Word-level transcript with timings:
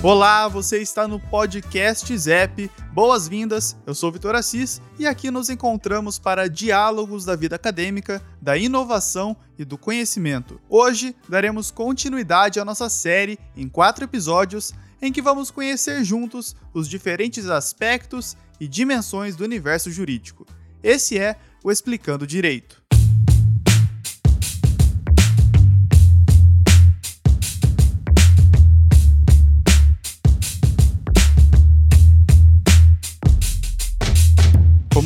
Olá, 0.00 0.46
você 0.46 0.80
está 0.80 1.08
no 1.08 1.18
podcast 1.18 2.16
Zep. 2.16 2.70
Boas-vindas, 2.92 3.76
eu 3.84 3.92
sou 3.92 4.12
Vitor 4.12 4.36
Assis 4.36 4.80
e 4.96 5.08
aqui 5.08 5.28
nos 5.28 5.50
encontramos 5.50 6.20
para 6.20 6.48
diálogos 6.48 7.24
da 7.24 7.34
vida 7.34 7.56
acadêmica, 7.56 8.22
da 8.40 8.56
inovação 8.56 9.36
e 9.58 9.64
do 9.64 9.76
conhecimento. 9.76 10.60
Hoje 10.68 11.16
daremos 11.28 11.72
continuidade 11.72 12.60
à 12.60 12.64
nossa 12.64 12.88
série 12.88 13.40
em 13.56 13.68
quatro 13.68 14.04
episódios 14.04 14.72
em 15.02 15.12
que 15.12 15.20
vamos 15.20 15.50
conhecer 15.50 16.04
juntos 16.04 16.54
os 16.72 16.88
diferentes 16.88 17.48
aspectos 17.48 18.36
e 18.60 18.68
dimensões 18.68 19.34
do 19.34 19.42
universo 19.42 19.90
jurídico. 19.90 20.46
Esse 20.80 21.18
é 21.18 21.34
o 21.64 21.72
Explicando 21.72 22.24
Direito. 22.24 22.80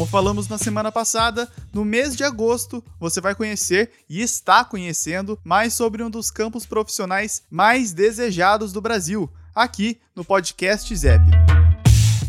Como 0.02 0.10
falamos 0.10 0.48
na 0.48 0.58
semana 0.58 0.90
passada, 0.90 1.48
no 1.72 1.84
mês 1.84 2.16
de 2.16 2.24
agosto 2.24 2.82
você 2.98 3.20
vai 3.20 3.36
conhecer 3.36 3.92
e 4.08 4.20
está 4.20 4.64
conhecendo 4.64 5.38
mais 5.44 5.74
sobre 5.74 6.02
um 6.02 6.10
dos 6.10 6.28
campos 6.28 6.66
profissionais 6.66 7.44
mais 7.48 7.92
desejados 7.92 8.72
do 8.72 8.80
Brasil, 8.80 9.30
aqui 9.54 10.00
no 10.16 10.24
podcast 10.24 10.92
ZEP. 10.92 11.41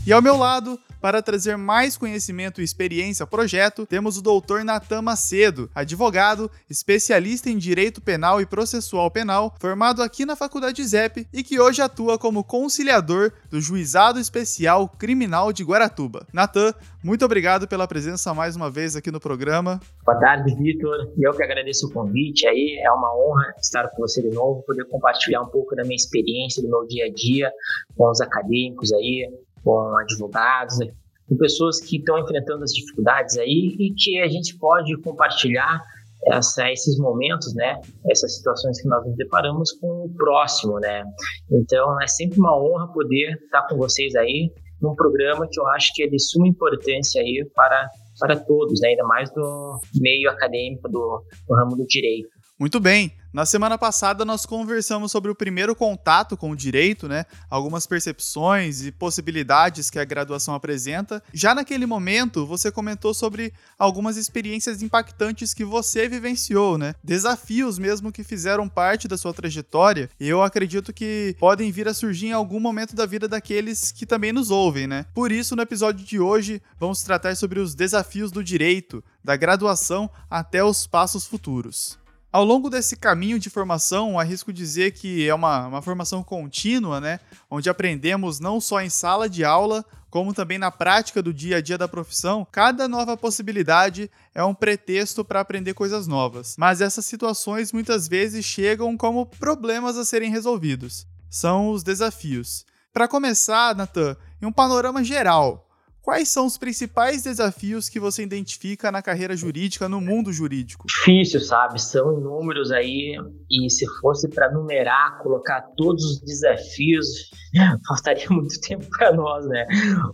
E 0.06 0.12
ao 0.12 0.22
meu 0.22 0.36
lado, 0.36 0.78
para 1.00 1.22
trazer 1.22 1.56
mais 1.58 1.96
conhecimento 1.96 2.60
e 2.60 2.64
experiência 2.64 3.24
ao 3.24 3.28
projeto, 3.28 3.86
temos 3.86 4.18
o 4.18 4.22
Dr. 4.22 4.62
Natan 4.66 5.02
Macedo, 5.02 5.70
advogado, 5.74 6.52
especialista 6.70 7.50
em 7.50 7.58
Direito 7.58 8.02
Penal 8.02 8.42
e 8.42 8.46
Processual 8.46 9.10
Penal, 9.10 9.56
formado 9.62 10.04
aqui 10.04 10.26
na 10.26 10.36
Faculdade 10.36 10.84
ZEP 10.84 11.26
e 11.32 11.42
que 11.42 11.58
hoje 11.58 11.82
atua 11.82 12.20
como 12.20 12.44
conciliador 12.44 13.32
do 13.50 13.62
Juizado 13.62 14.20
Especial 14.20 14.90
Criminal 14.90 15.54
de 15.54 15.64
Guaratuba. 15.64 16.28
Natan, 16.34 16.74
muito 17.02 17.24
obrigado 17.24 17.66
pela 17.66 17.88
presença 17.88 18.34
mais 18.34 18.58
uma 18.58 18.70
vez 18.70 18.98
aqui 18.98 19.10
no 19.10 19.22
programa. 19.22 19.80
Boa 20.06 20.20
tarde, 20.20 20.54
Vitor. 20.56 21.14
Eu 21.18 21.32
que 21.32 21.44
agradeço 21.44 21.88
o 21.88 21.94
convite 21.94 22.46
aí. 22.46 22.82
É 22.86 22.92
uma 22.92 23.10
honra 23.16 23.54
estar 23.58 23.88
com 23.88 24.02
você 24.02 24.22
de 24.22 24.36
novo, 24.36 24.62
poder 24.64 24.84
compartilhar 24.90 25.44
um 25.44 25.50
pouco 25.50 25.74
da 25.78 25.84
minha 25.84 25.96
experiência, 25.96 26.62
do 26.62 26.68
meu 26.68 26.86
dia 26.88 27.06
a 27.06 27.14
dia 27.14 27.50
com 27.96 28.10
os 28.10 28.20
acadêmicos 28.20 28.92
aí, 28.92 29.30
com 29.64 29.98
advogados, 29.98 30.80
né? 30.80 30.92
com 31.28 31.38
pessoas 31.38 31.80
que 31.80 31.98
estão 31.98 32.18
enfrentando 32.20 32.64
as 32.64 32.72
dificuldades 32.72 33.38
aí 33.38 33.76
e 33.80 33.94
que 33.94 34.20
a 34.20 34.28
gente 34.28 34.58
pode 34.58 34.96
compartilhar 35.02 35.82
essa, 36.26 36.72
esses 36.72 36.98
momentos, 36.98 37.54
né, 37.54 37.82
essas 38.10 38.38
situações 38.38 38.82
que 38.82 38.88
nós 38.88 39.06
nos 39.06 39.16
deparamos 39.18 39.72
com 39.74 40.06
o 40.06 40.14
próximo, 40.16 40.80
né. 40.80 41.04
Então 41.52 42.02
é 42.02 42.08
sempre 42.08 42.40
uma 42.40 42.58
honra 42.58 42.88
poder 42.88 43.38
estar 43.44 43.68
com 43.68 43.78
vocês 43.78 44.16
aí 44.16 44.52
num 44.82 44.96
programa 44.96 45.48
que 45.50 45.60
eu 45.60 45.68
acho 45.70 45.94
que 45.94 46.04
é 46.04 46.08
de 46.08 46.20
suma 46.20 46.48
importância 46.48 47.22
aí 47.22 47.46
para 47.56 47.90
para 48.20 48.40
todos, 48.40 48.80
né, 48.80 48.90
ainda 48.90 49.04
mais 49.06 49.32
do 49.32 49.80
meio 50.00 50.30
acadêmico 50.30 50.88
do, 50.88 51.24
do 51.48 51.56
ramo 51.56 51.76
do 51.76 51.86
direito. 51.88 52.30
Muito 52.64 52.80
bem. 52.80 53.12
Na 53.34 53.46
semana 53.46 53.78
passada 53.78 54.24
nós 54.24 54.46
conversamos 54.46 55.12
sobre 55.12 55.30
o 55.30 55.36
primeiro 55.36 55.76
contato 55.76 56.38
com 56.38 56.50
o 56.50 56.56
direito, 56.56 57.10
né? 57.10 57.26
Algumas 57.50 57.86
percepções 57.86 58.86
e 58.86 58.90
possibilidades 58.90 59.90
que 59.90 60.00
a 60.00 60.06
graduação 60.06 60.56
apresenta. 60.56 61.22
Já 61.34 61.54
naquele 61.54 61.86
momento, 61.86 62.46
você 62.46 62.72
comentou 62.72 63.14
sobre 63.14 63.52
algumas 63.78 64.16
experiências 64.16 64.82
impactantes 64.82 65.54
que 65.54 65.66
você 65.66 66.08
vivenciou, 66.08 66.78
né? 66.78 66.96
Desafios 67.04 67.78
mesmo 67.78 68.14
que 68.14 68.24
fizeram 68.24 68.70
parte 68.70 69.10
da 69.10 69.18
sua 69.18 69.34
trajetória. 69.34 70.10
E 70.18 70.30
eu 70.30 70.42
acredito 70.42 70.94
que 70.94 71.36
podem 71.38 71.70
vir 71.70 71.90
a 71.90 71.94
surgir 71.94 72.28
em 72.28 72.32
algum 72.32 72.62
momento 72.62 72.96
da 72.96 73.06
vida 73.06 73.28
daqueles 73.28 73.92
que 73.92 74.06
também 74.06 74.32
nos 74.32 74.50
ouvem, 74.50 74.88
né? 74.88 75.06
Por 75.14 75.34
isso, 75.34 75.54
no 75.54 75.64
episódio 75.64 76.06
de 76.06 76.18
hoje, 76.18 76.62
vamos 76.80 77.04
tratar 77.04 77.36
sobre 77.36 77.60
os 77.60 77.76
desafios 77.76 78.32
do 78.32 78.42
direito, 78.42 79.04
da 79.22 79.36
graduação 79.36 80.10
até 80.30 80.64
os 80.64 80.88
passos 80.88 81.28
futuros. 81.28 82.02
Ao 82.34 82.44
longo 82.44 82.68
desse 82.68 82.96
caminho 82.96 83.38
de 83.38 83.48
formação, 83.48 84.20
arrisco 84.20 84.52
dizer 84.52 84.94
que 84.94 85.30
é 85.30 85.36
uma, 85.36 85.68
uma 85.68 85.82
formação 85.84 86.24
contínua, 86.24 87.00
né? 87.00 87.20
Onde 87.48 87.70
aprendemos 87.70 88.40
não 88.40 88.60
só 88.60 88.82
em 88.82 88.90
sala 88.90 89.30
de 89.30 89.46
aula, 89.46 89.86
como 90.10 90.34
também 90.34 90.58
na 90.58 90.72
prática 90.72 91.22
do 91.22 91.32
dia 91.32 91.58
a 91.58 91.62
dia 91.62 91.78
da 91.78 91.88
profissão, 91.88 92.44
cada 92.52 92.88
nova 92.88 93.16
possibilidade 93.16 94.10
é 94.34 94.44
um 94.44 94.56
pretexto 94.56 95.24
para 95.24 95.42
aprender 95.42 95.76
coisas 95.76 96.08
novas. 96.08 96.56
Mas 96.58 96.82
essas 96.82 97.06
situações 97.06 97.72
muitas 97.72 98.08
vezes 98.08 98.44
chegam 98.44 98.98
como 98.98 99.28
problemas 99.28 99.96
a 99.96 100.04
serem 100.04 100.32
resolvidos. 100.32 101.06
São 101.30 101.70
os 101.70 101.84
desafios. 101.84 102.66
Para 102.92 103.08
começar, 103.08 103.76
Natan, 103.76 104.18
em 104.42 104.48
um 104.48 104.52
panorama 104.52 105.04
geral, 105.04 105.63
Quais 106.04 106.28
são 106.28 106.46
os 106.46 106.58
principais 106.58 107.24
desafios 107.24 107.88
que 107.88 107.98
você 107.98 108.24
identifica 108.24 108.92
na 108.92 109.02
carreira 109.02 109.38
jurídica, 109.38 109.88
no 109.88 110.02
mundo 110.02 110.34
jurídico? 110.34 110.86
Difícil, 110.86 111.40
sabe? 111.40 111.82
São 111.82 112.20
inúmeros 112.20 112.74
aí, 112.74 113.16
e 113.50 113.70
se 113.70 113.86
fosse 114.02 114.28
para 114.28 114.52
numerar, 114.52 115.18
colocar 115.24 115.62
todos 115.78 116.04
os 116.04 116.20
desafios, 116.20 117.08
faltaria 117.88 118.28
muito 118.30 118.60
tempo 118.60 118.86
para 118.98 119.14
nós, 119.14 119.48
né? 119.48 119.66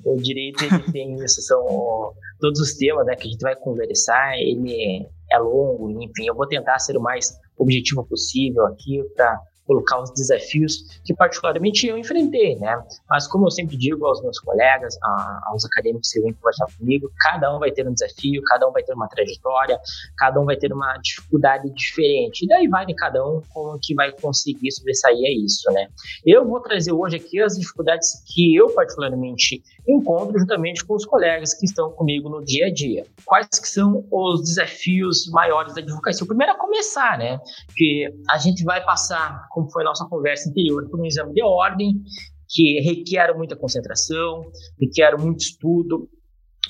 O 0.05 0.15
direito 0.17 0.63
ele 0.63 0.79
tem 0.93 1.15
isso, 1.23 1.41
são 1.41 2.13
todos 2.39 2.59
os 2.59 2.75
temas 2.75 3.07
né, 3.07 3.15
que 3.15 3.27
a 3.27 3.31
gente 3.31 3.41
vai 3.41 3.55
conversar, 3.55 4.37
ele 4.37 5.07
é 5.31 5.39
longo, 5.39 5.89
enfim, 6.03 6.27
eu 6.27 6.35
vou 6.35 6.47
tentar 6.47 6.77
ser 6.77 6.97
o 6.97 7.01
mais 7.01 7.35
objetivo 7.57 8.05
possível 8.05 8.63
aqui 8.67 9.03
para 9.15 9.39
colocar 9.69 10.01
os 10.01 10.09
desafios 10.09 10.99
que 11.05 11.13
particularmente 11.13 11.85
eu 11.85 11.95
enfrentei, 11.95 12.55
né? 12.55 12.75
Mas 13.07 13.27
como 13.27 13.45
eu 13.45 13.51
sempre 13.51 13.77
digo 13.77 14.03
aos 14.03 14.19
meus 14.23 14.39
colegas, 14.39 14.97
a, 15.03 15.41
aos 15.45 15.63
acadêmicos 15.63 16.11
que 16.11 16.19
vêm 16.21 16.33
conversar 16.33 16.65
comigo, 16.75 17.11
cada 17.19 17.55
um 17.55 17.59
vai 17.59 17.71
ter 17.71 17.87
um 17.87 17.93
desafio, 17.93 18.41
cada 18.47 18.67
um 18.67 18.71
vai 18.71 18.81
ter 18.81 18.93
uma 18.93 19.07
trajetória, 19.07 19.79
cada 20.17 20.41
um 20.41 20.45
vai 20.45 20.57
ter 20.57 20.73
uma 20.73 20.97
dificuldade 20.97 21.69
diferente. 21.69 22.45
E 22.45 22.47
daí 22.47 22.67
vai 22.67 22.83
de 22.83 22.95
cada 22.95 23.23
um 23.23 23.43
como 23.53 23.77
que 23.79 23.93
vai 23.93 24.11
conseguir 24.11 24.71
sobressair 24.71 25.19
a 25.19 25.45
isso, 25.45 25.71
né? 25.71 25.87
Eu 26.25 26.47
vou 26.47 26.59
trazer 26.61 26.91
hoje 26.91 27.17
aqui 27.17 27.39
as 27.39 27.55
dificuldades 27.55 28.23
que 28.25 28.55
eu 28.55 28.73
particularmente 28.73 29.61
encontro 29.87 30.39
juntamente 30.39 30.83
com 30.83 30.95
os 30.95 31.05
colegas 31.05 31.53
que 31.53 31.65
estão 31.65 31.91
comigo 31.91 32.27
no 32.27 32.43
dia 32.43 32.67
a 32.67 32.73
dia. 32.73 33.05
Quais 33.23 33.47
que 33.47 33.67
são 33.67 34.03
os 34.11 34.41
desafios 34.41 35.29
maiores 35.29 35.75
da 35.75 35.81
advocacia? 35.81 36.23
O 36.23 36.27
primeiro 36.27 36.53
é 36.53 36.57
começar, 36.57 37.19
né? 37.19 37.39
Que 37.75 38.11
a 38.27 38.37
gente 38.39 38.63
vai 38.63 38.83
passar 38.83 39.47
como 39.59 39.71
foi 39.71 39.83
a 39.83 39.85
nossa 39.85 40.07
conversa 40.07 40.49
anterior, 40.49 40.89
por 40.89 40.99
um 40.99 41.05
exame 41.05 41.33
de 41.33 41.43
ordem 41.43 42.01
que 42.47 42.79
requer 42.79 43.35
muita 43.35 43.55
concentração, 43.55 44.41
requer 44.79 45.17
muito 45.17 45.41
estudo, 45.41 46.09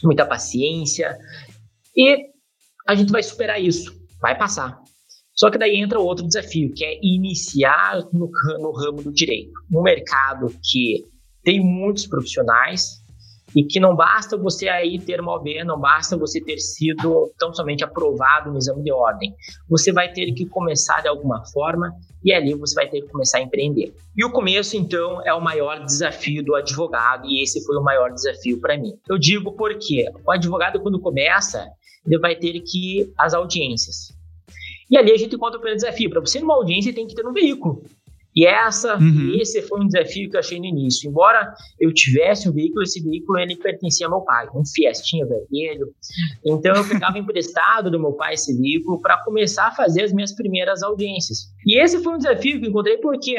muita 0.04 0.26
paciência, 0.26 1.18
e 1.96 2.18
a 2.88 2.96
gente 2.96 3.12
vai 3.12 3.22
superar 3.22 3.62
isso, 3.62 3.94
vai 4.20 4.38
passar. 4.38 4.82
Só 5.36 5.50
que 5.50 5.58
daí 5.58 5.78
entra 5.78 6.00
outro 6.00 6.28
desafio, 6.28 6.74
que 6.74 6.84
é 6.84 7.00
iniciar 7.02 8.04
no, 8.12 8.30
no 8.60 8.72
ramo 8.72 9.04
do 9.04 9.12
direito, 9.12 9.54
num 9.70 9.84
mercado 9.84 10.48
que 10.70 11.06
tem 11.44 11.62
muitos 11.62 12.08
profissionais, 12.08 12.99
e 13.56 13.64
que 13.64 13.80
não 13.80 13.96
basta 13.96 14.38
você 14.38 14.68
aí 14.68 15.00
ter 15.00 15.20
uma 15.20 15.36
OB, 15.36 15.64
não 15.64 15.80
basta 15.80 16.18
você 16.18 16.40
ter 16.42 16.58
sido 16.58 17.32
tão 17.38 17.54
somente 17.54 17.84
aprovado 17.84 18.52
no 18.52 18.58
exame 18.58 18.84
de 18.84 18.92
ordem. 18.92 19.34
Você 19.70 19.92
vai 19.92 20.12
ter 20.12 20.32
que 20.34 20.46
começar 20.46 21.02
de 21.02 21.08
alguma 21.08 21.44
forma 21.48 21.92
e 22.24 22.34
ali 22.34 22.54
você 22.54 22.76
vai 22.76 22.90
ter 22.90 23.02
que 23.02 23.08
começar 23.08 23.40
a 23.40 23.42
empreender. 23.42 23.94
E 24.16 24.24
o 24.24 24.32
começo, 24.32 24.76
então, 24.78 25.26
é 25.26 25.34
o 25.34 25.42
maior 25.42 25.84
desafio 25.84 26.44
do 26.44 26.56
advogado 26.56 27.26
e 27.26 27.44
esse 27.44 27.64
foi 27.66 27.78
o 27.78 27.84
maior 27.84 28.12
desafio 28.14 28.60
para 28.60 28.78
mim. 28.78 28.94
Eu 29.10 29.18
digo 29.18 29.54
porque 29.54 30.06
o 30.26 30.32
advogado, 30.32 30.80
quando 30.82 31.00
começa, 31.00 31.68
ele 32.06 32.20
vai 32.20 32.36
ter 32.36 32.60
que 32.62 33.00
ir 33.00 33.14
às 33.18 33.34
audiências. 33.34 34.18
E 34.90 34.98
ali 34.98 35.12
a 35.12 35.18
gente 35.18 35.36
encontra 35.36 35.58
o 35.58 35.62
primeiro 35.62 35.80
desafio. 35.80 36.10
Para 36.10 36.20
você 36.20 36.40
ir 36.40 36.42
numa 36.42 36.56
audiência, 36.56 36.94
tem 36.94 37.06
que 37.06 37.14
ter 37.14 37.26
um 37.26 37.32
veículo. 37.32 37.84
E 38.36 38.46
essa, 38.46 38.98
uhum. 38.98 39.36
esse 39.40 39.62
foi 39.64 39.82
um 39.82 39.88
desafio 39.88 40.30
que 40.30 40.36
eu 40.36 40.40
achei 40.40 40.60
no 40.60 40.66
início. 40.66 41.10
Embora 41.10 41.54
eu 41.80 41.94
tivesse 41.94 42.48
um 42.48 42.54
veículo, 42.54 42.84
esse 42.84 43.04
veículo 43.04 43.40
ele 43.40 43.56
pertencia 43.56 44.06
ao 44.06 44.12
meu 44.12 44.22
pai, 44.22 44.48
um 44.54 44.64
Fiestinha 44.66 45.26
vermelho. 45.26 45.88
Então 46.46 46.76
eu 46.76 46.88
pegava 46.88 47.18
emprestado 47.20 47.90
do 47.90 48.00
meu 48.00 48.14
pai 48.14 48.36
esse 48.36 48.56
veículo 48.58 49.02
para 49.02 49.24
começar 49.24 49.68
a 49.68 49.72
fazer 49.72 50.04
as 50.04 50.14
minhas 50.14 50.34
primeiras 50.34 50.84
audiências. 50.84 51.52
E 51.66 51.82
esse 51.82 52.02
foi 52.04 52.14
um 52.14 52.18
desafio 52.18 52.60
que 52.60 52.66
eu 52.66 52.70
encontrei 52.70 52.98
porque 52.98 53.36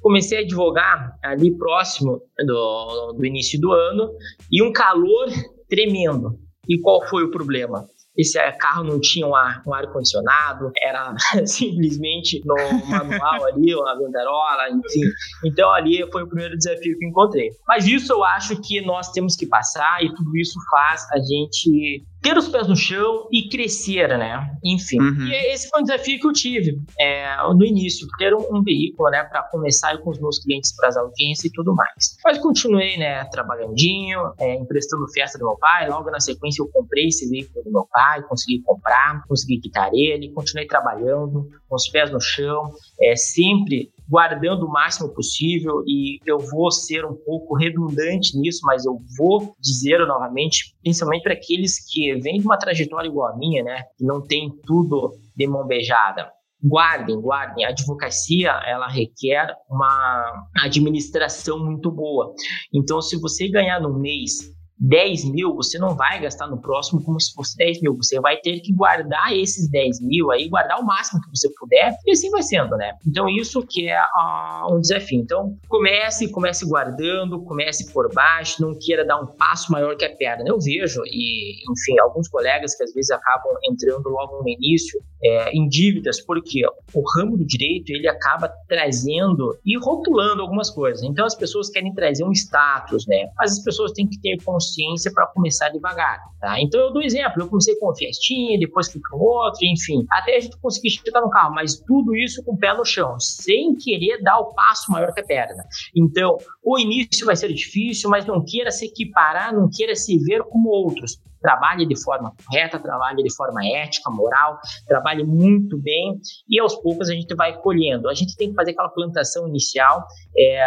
comecei 0.00 0.38
a 0.38 0.40
advogar 0.42 1.18
ali 1.22 1.56
próximo 1.56 2.22
do, 2.38 3.12
do 3.12 3.24
início 3.24 3.60
do 3.60 3.72
ano 3.72 4.10
e 4.50 4.62
um 4.62 4.72
calor 4.72 5.28
tremendo. 5.68 6.38
E 6.68 6.78
qual 6.78 7.06
foi 7.08 7.24
o 7.24 7.30
problema? 7.30 7.86
Esse 8.16 8.38
carro 8.58 8.84
não 8.84 9.00
tinha 9.00 9.26
um 9.26 9.34
ar, 9.34 9.62
um 9.66 9.72
ar 9.72 9.86
condicionado, 9.92 10.70
era 10.82 11.14
simplesmente 11.46 12.40
no 12.44 12.54
manual 12.88 13.44
ali, 13.46 13.74
uma 13.74 13.96
vendarola, 13.96 14.68
enfim. 14.70 15.08
Então 15.44 15.70
ali 15.70 16.06
foi 16.10 16.22
o 16.22 16.28
primeiro 16.28 16.56
desafio 16.56 16.98
que 16.98 17.06
encontrei. 17.06 17.48
Mas 17.66 17.86
isso 17.86 18.12
eu 18.12 18.24
acho 18.24 18.60
que 18.60 18.80
nós 18.82 19.10
temos 19.12 19.36
que 19.36 19.46
passar 19.46 20.02
e 20.02 20.12
tudo 20.14 20.36
isso 20.36 20.58
faz 20.70 21.06
a 21.12 21.18
gente 21.18 22.04
ter 22.22 22.36
os 22.36 22.48
pés 22.48 22.68
no 22.68 22.76
chão 22.76 23.28
e 23.32 23.48
crescer, 23.48 24.08
né? 24.18 24.54
Enfim, 24.64 25.00
uhum. 25.00 25.26
e 25.26 25.52
esse 25.52 25.68
foi 25.68 25.80
um 25.80 25.84
desafio 25.84 26.20
que 26.20 26.26
eu 26.26 26.32
tive 26.32 26.80
é, 26.98 27.36
no 27.54 27.64
início, 27.64 28.06
ter 28.18 28.34
um, 28.34 28.58
um 28.58 28.62
veículo, 28.62 29.10
né, 29.10 29.24
para 29.24 29.42
começar 29.44 29.96
com 29.98 30.10
os 30.10 30.20
meus 30.20 30.38
clientes 30.38 30.74
para 30.76 30.88
as 30.88 30.96
audiências 30.96 31.46
e 31.46 31.52
tudo 31.52 31.74
mais. 31.74 32.16
Mas 32.24 32.38
continuei, 32.38 32.96
né, 32.98 33.24
trabalhandinho, 33.24 34.32
é, 34.38 34.54
emprestando 34.54 35.08
festa 35.12 35.38
do 35.38 35.46
meu 35.46 35.56
pai. 35.56 35.88
Logo 35.88 36.10
na 36.10 36.20
sequência 36.20 36.62
eu 36.62 36.68
comprei 36.68 37.06
esse 37.06 37.28
veículo 37.28 37.64
do 37.64 37.70
meu 37.70 37.86
pai, 37.90 38.22
consegui 38.22 38.62
comprar, 38.62 39.24
consegui 39.26 39.58
quitar 39.60 39.90
ele, 39.94 40.32
continuei 40.32 40.66
trabalhando 40.66 41.48
com 41.68 41.76
os 41.76 41.88
pés 41.88 42.10
no 42.10 42.20
chão, 42.20 42.70
é, 43.00 43.16
sempre 43.16 43.90
guardando 44.10 44.66
o 44.66 44.70
máximo 44.70 45.08
possível 45.14 45.84
e 45.86 46.18
eu 46.26 46.38
vou 46.38 46.70
ser 46.72 47.04
um 47.04 47.14
pouco 47.14 47.56
redundante 47.56 48.36
nisso, 48.36 48.60
mas 48.64 48.84
eu 48.84 48.98
vou 49.16 49.54
dizer 49.60 50.00
novamente, 50.00 50.74
principalmente 50.82 51.22
para 51.22 51.34
aqueles 51.34 51.88
que 51.88 52.14
vêm 52.16 52.40
de 52.40 52.44
uma 52.44 52.58
trajetória 52.58 53.08
igual 53.08 53.32
a 53.32 53.36
minha, 53.36 53.62
né, 53.62 53.84
que 53.96 54.04
não 54.04 54.20
tem 54.20 54.50
tudo 54.66 55.14
de 55.36 55.46
mão 55.46 55.64
beijada. 55.64 56.28
Guardem, 56.62 57.18
guardem. 57.18 57.64
A 57.64 57.70
advocacia, 57.70 58.50
ela 58.66 58.86
requer 58.86 59.54
uma 59.70 60.46
administração 60.62 61.58
muito 61.58 61.90
boa. 61.90 62.34
Então, 62.74 63.00
se 63.00 63.18
você 63.18 63.48
ganhar 63.48 63.80
no 63.80 63.98
mês 63.98 64.52
10 64.80 65.26
mil, 65.26 65.54
você 65.54 65.78
não 65.78 65.94
vai 65.94 66.20
gastar 66.20 66.46
no 66.46 66.58
próximo 66.58 67.02
como 67.04 67.20
se 67.20 67.34
fosse 67.34 67.54
10 67.56 67.82
mil. 67.82 67.96
Você 67.96 68.18
vai 68.18 68.38
ter 68.38 68.60
que 68.60 68.72
guardar 68.72 69.36
esses 69.36 69.68
10 69.70 70.00
mil 70.00 70.30
aí, 70.30 70.48
guardar 70.48 70.80
o 70.80 70.84
máximo 70.84 71.20
que 71.20 71.28
você 71.28 71.50
puder, 71.58 71.94
e 72.06 72.12
assim 72.12 72.30
vai 72.30 72.42
sendo, 72.42 72.76
né? 72.76 72.92
Então, 73.06 73.28
isso 73.28 73.62
que 73.66 73.88
é 73.88 74.00
uh, 74.00 74.74
um 74.74 74.80
desafio. 74.80 75.20
Então, 75.20 75.56
comece, 75.68 76.30
comece 76.30 76.66
guardando, 76.66 77.42
comece 77.44 77.92
por 77.92 78.12
baixo, 78.14 78.62
não 78.62 78.74
queira 78.74 79.04
dar 79.04 79.20
um 79.20 79.26
passo 79.26 79.70
maior 79.70 79.96
que 79.96 80.04
a 80.04 80.16
perna. 80.16 80.44
Eu 80.46 80.58
vejo, 80.58 81.02
e 81.04 81.60
enfim, 81.70 82.00
alguns 82.00 82.28
colegas 82.28 82.74
que 82.74 82.82
às 82.82 82.94
vezes 82.94 83.10
acabam 83.10 83.52
entrando 83.64 84.08
logo 84.08 84.42
no 84.42 84.48
início 84.48 84.98
é, 85.22 85.50
em 85.50 85.68
dívidas, 85.68 86.20
porque 86.24 86.62
o 86.94 87.02
ramo 87.16 87.36
do 87.36 87.44
direito 87.44 87.90
ele 87.90 88.08
acaba 88.08 88.50
trazendo 88.66 89.58
e 89.64 89.76
rotulando 89.78 90.40
algumas 90.40 90.70
coisas. 90.70 91.02
Então, 91.02 91.26
as 91.26 91.34
pessoas 91.34 91.68
querem 91.68 91.92
trazer 91.92 92.24
um 92.24 92.32
status, 92.32 93.06
né? 93.06 93.28
Mas 93.36 93.52
as 93.52 93.62
pessoas 93.62 93.92
têm 93.92 94.08
que 94.08 94.18
ter 94.20 94.42
consciência 94.42 94.69
consciência 94.70 95.12
para 95.12 95.26
começar 95.26 95.68
devagar, 95.70 96.20
tá? 96.40 96.60
Então 96.60 96.80
eu 96.80 96.92
dou 96.92 97.02
exemplo, 97.02 97.42
eu 97.42 97.48
comecei 97.48 97.74
com 97.76 97.86
uma 97.86 97.96
Fiestinha, 97.96 98.58
depois 98.58 98.90
fui 98.90 99.00
com 99.10 99.18
outro, 99.18 99.60
enfim, 99.64 100.06
até 100.10 100.36
a 100.36 100.40
gente 100.40 100.56
conseguir 100.58 100.90
chegar 100.90 101.20
no 101.20 101.30
carro, 101.30 101.54
mas 101.54 101.80
tudo 101.80 102.14
isso 102.14 102.42
com 102.44 102.52
o 102.52 102.58
pé 102.58 102.76
no 102.76 102.84
chão, 102.84 103.18
sem 103.18 103.74
querer 103.74 104.22
dar 104.22 104.38
o 104.38 104.54
passo 104.54 104.90
maior 104.92 105.12
que 105.12 105.20
a 105.20 105.24
perna. 105.24 105.64
Então, 105.94 106.36
o 106.62 106.78
início 106.78 107.26
vai 107.26 107.36
ser 107.36 107.52
difícil, 107.52 108.08
mas 108.08 108.24
não 108.26 108.44
queira 108.44 108.70
se 108.70 108.86
equiparar, 108.86 109.54
não 109.54 109.68
queira 109.68 109.94
se 109.94 110.18
ver 110.18 110.42
como 110.44 110.68
outros 110.68 111.18
trabalhe 111.40 111.86
de 111.86 112.00
forma 112.02 112.32
correta, 112.44 112.78
trabalhe 112.78 113.22
de 113.22 113.34
forma 113.34 113.60
ética, 113.66 114.10
moral, 114.10 114.58
trabalhe 114.86 115.24
muito 115.24 115.78
bem 115.78 116.20
e 116.48 116.60
aos 116.60 116.74
poucos 116.76 117.08
a 117.08 117.14
gente 117.14 117.34
vai 117.34 117.56
colhendo. 117.60 118.08
A 118.08 118.14
gente 118.14 118.36
tem 118.36 118.50
que 118.50 118.54
fazer 118.54 118.72
aquela 118.72 118.88
plantação 118.88 119.48
inicial, 119.48 120.04
é, 120.36 120.60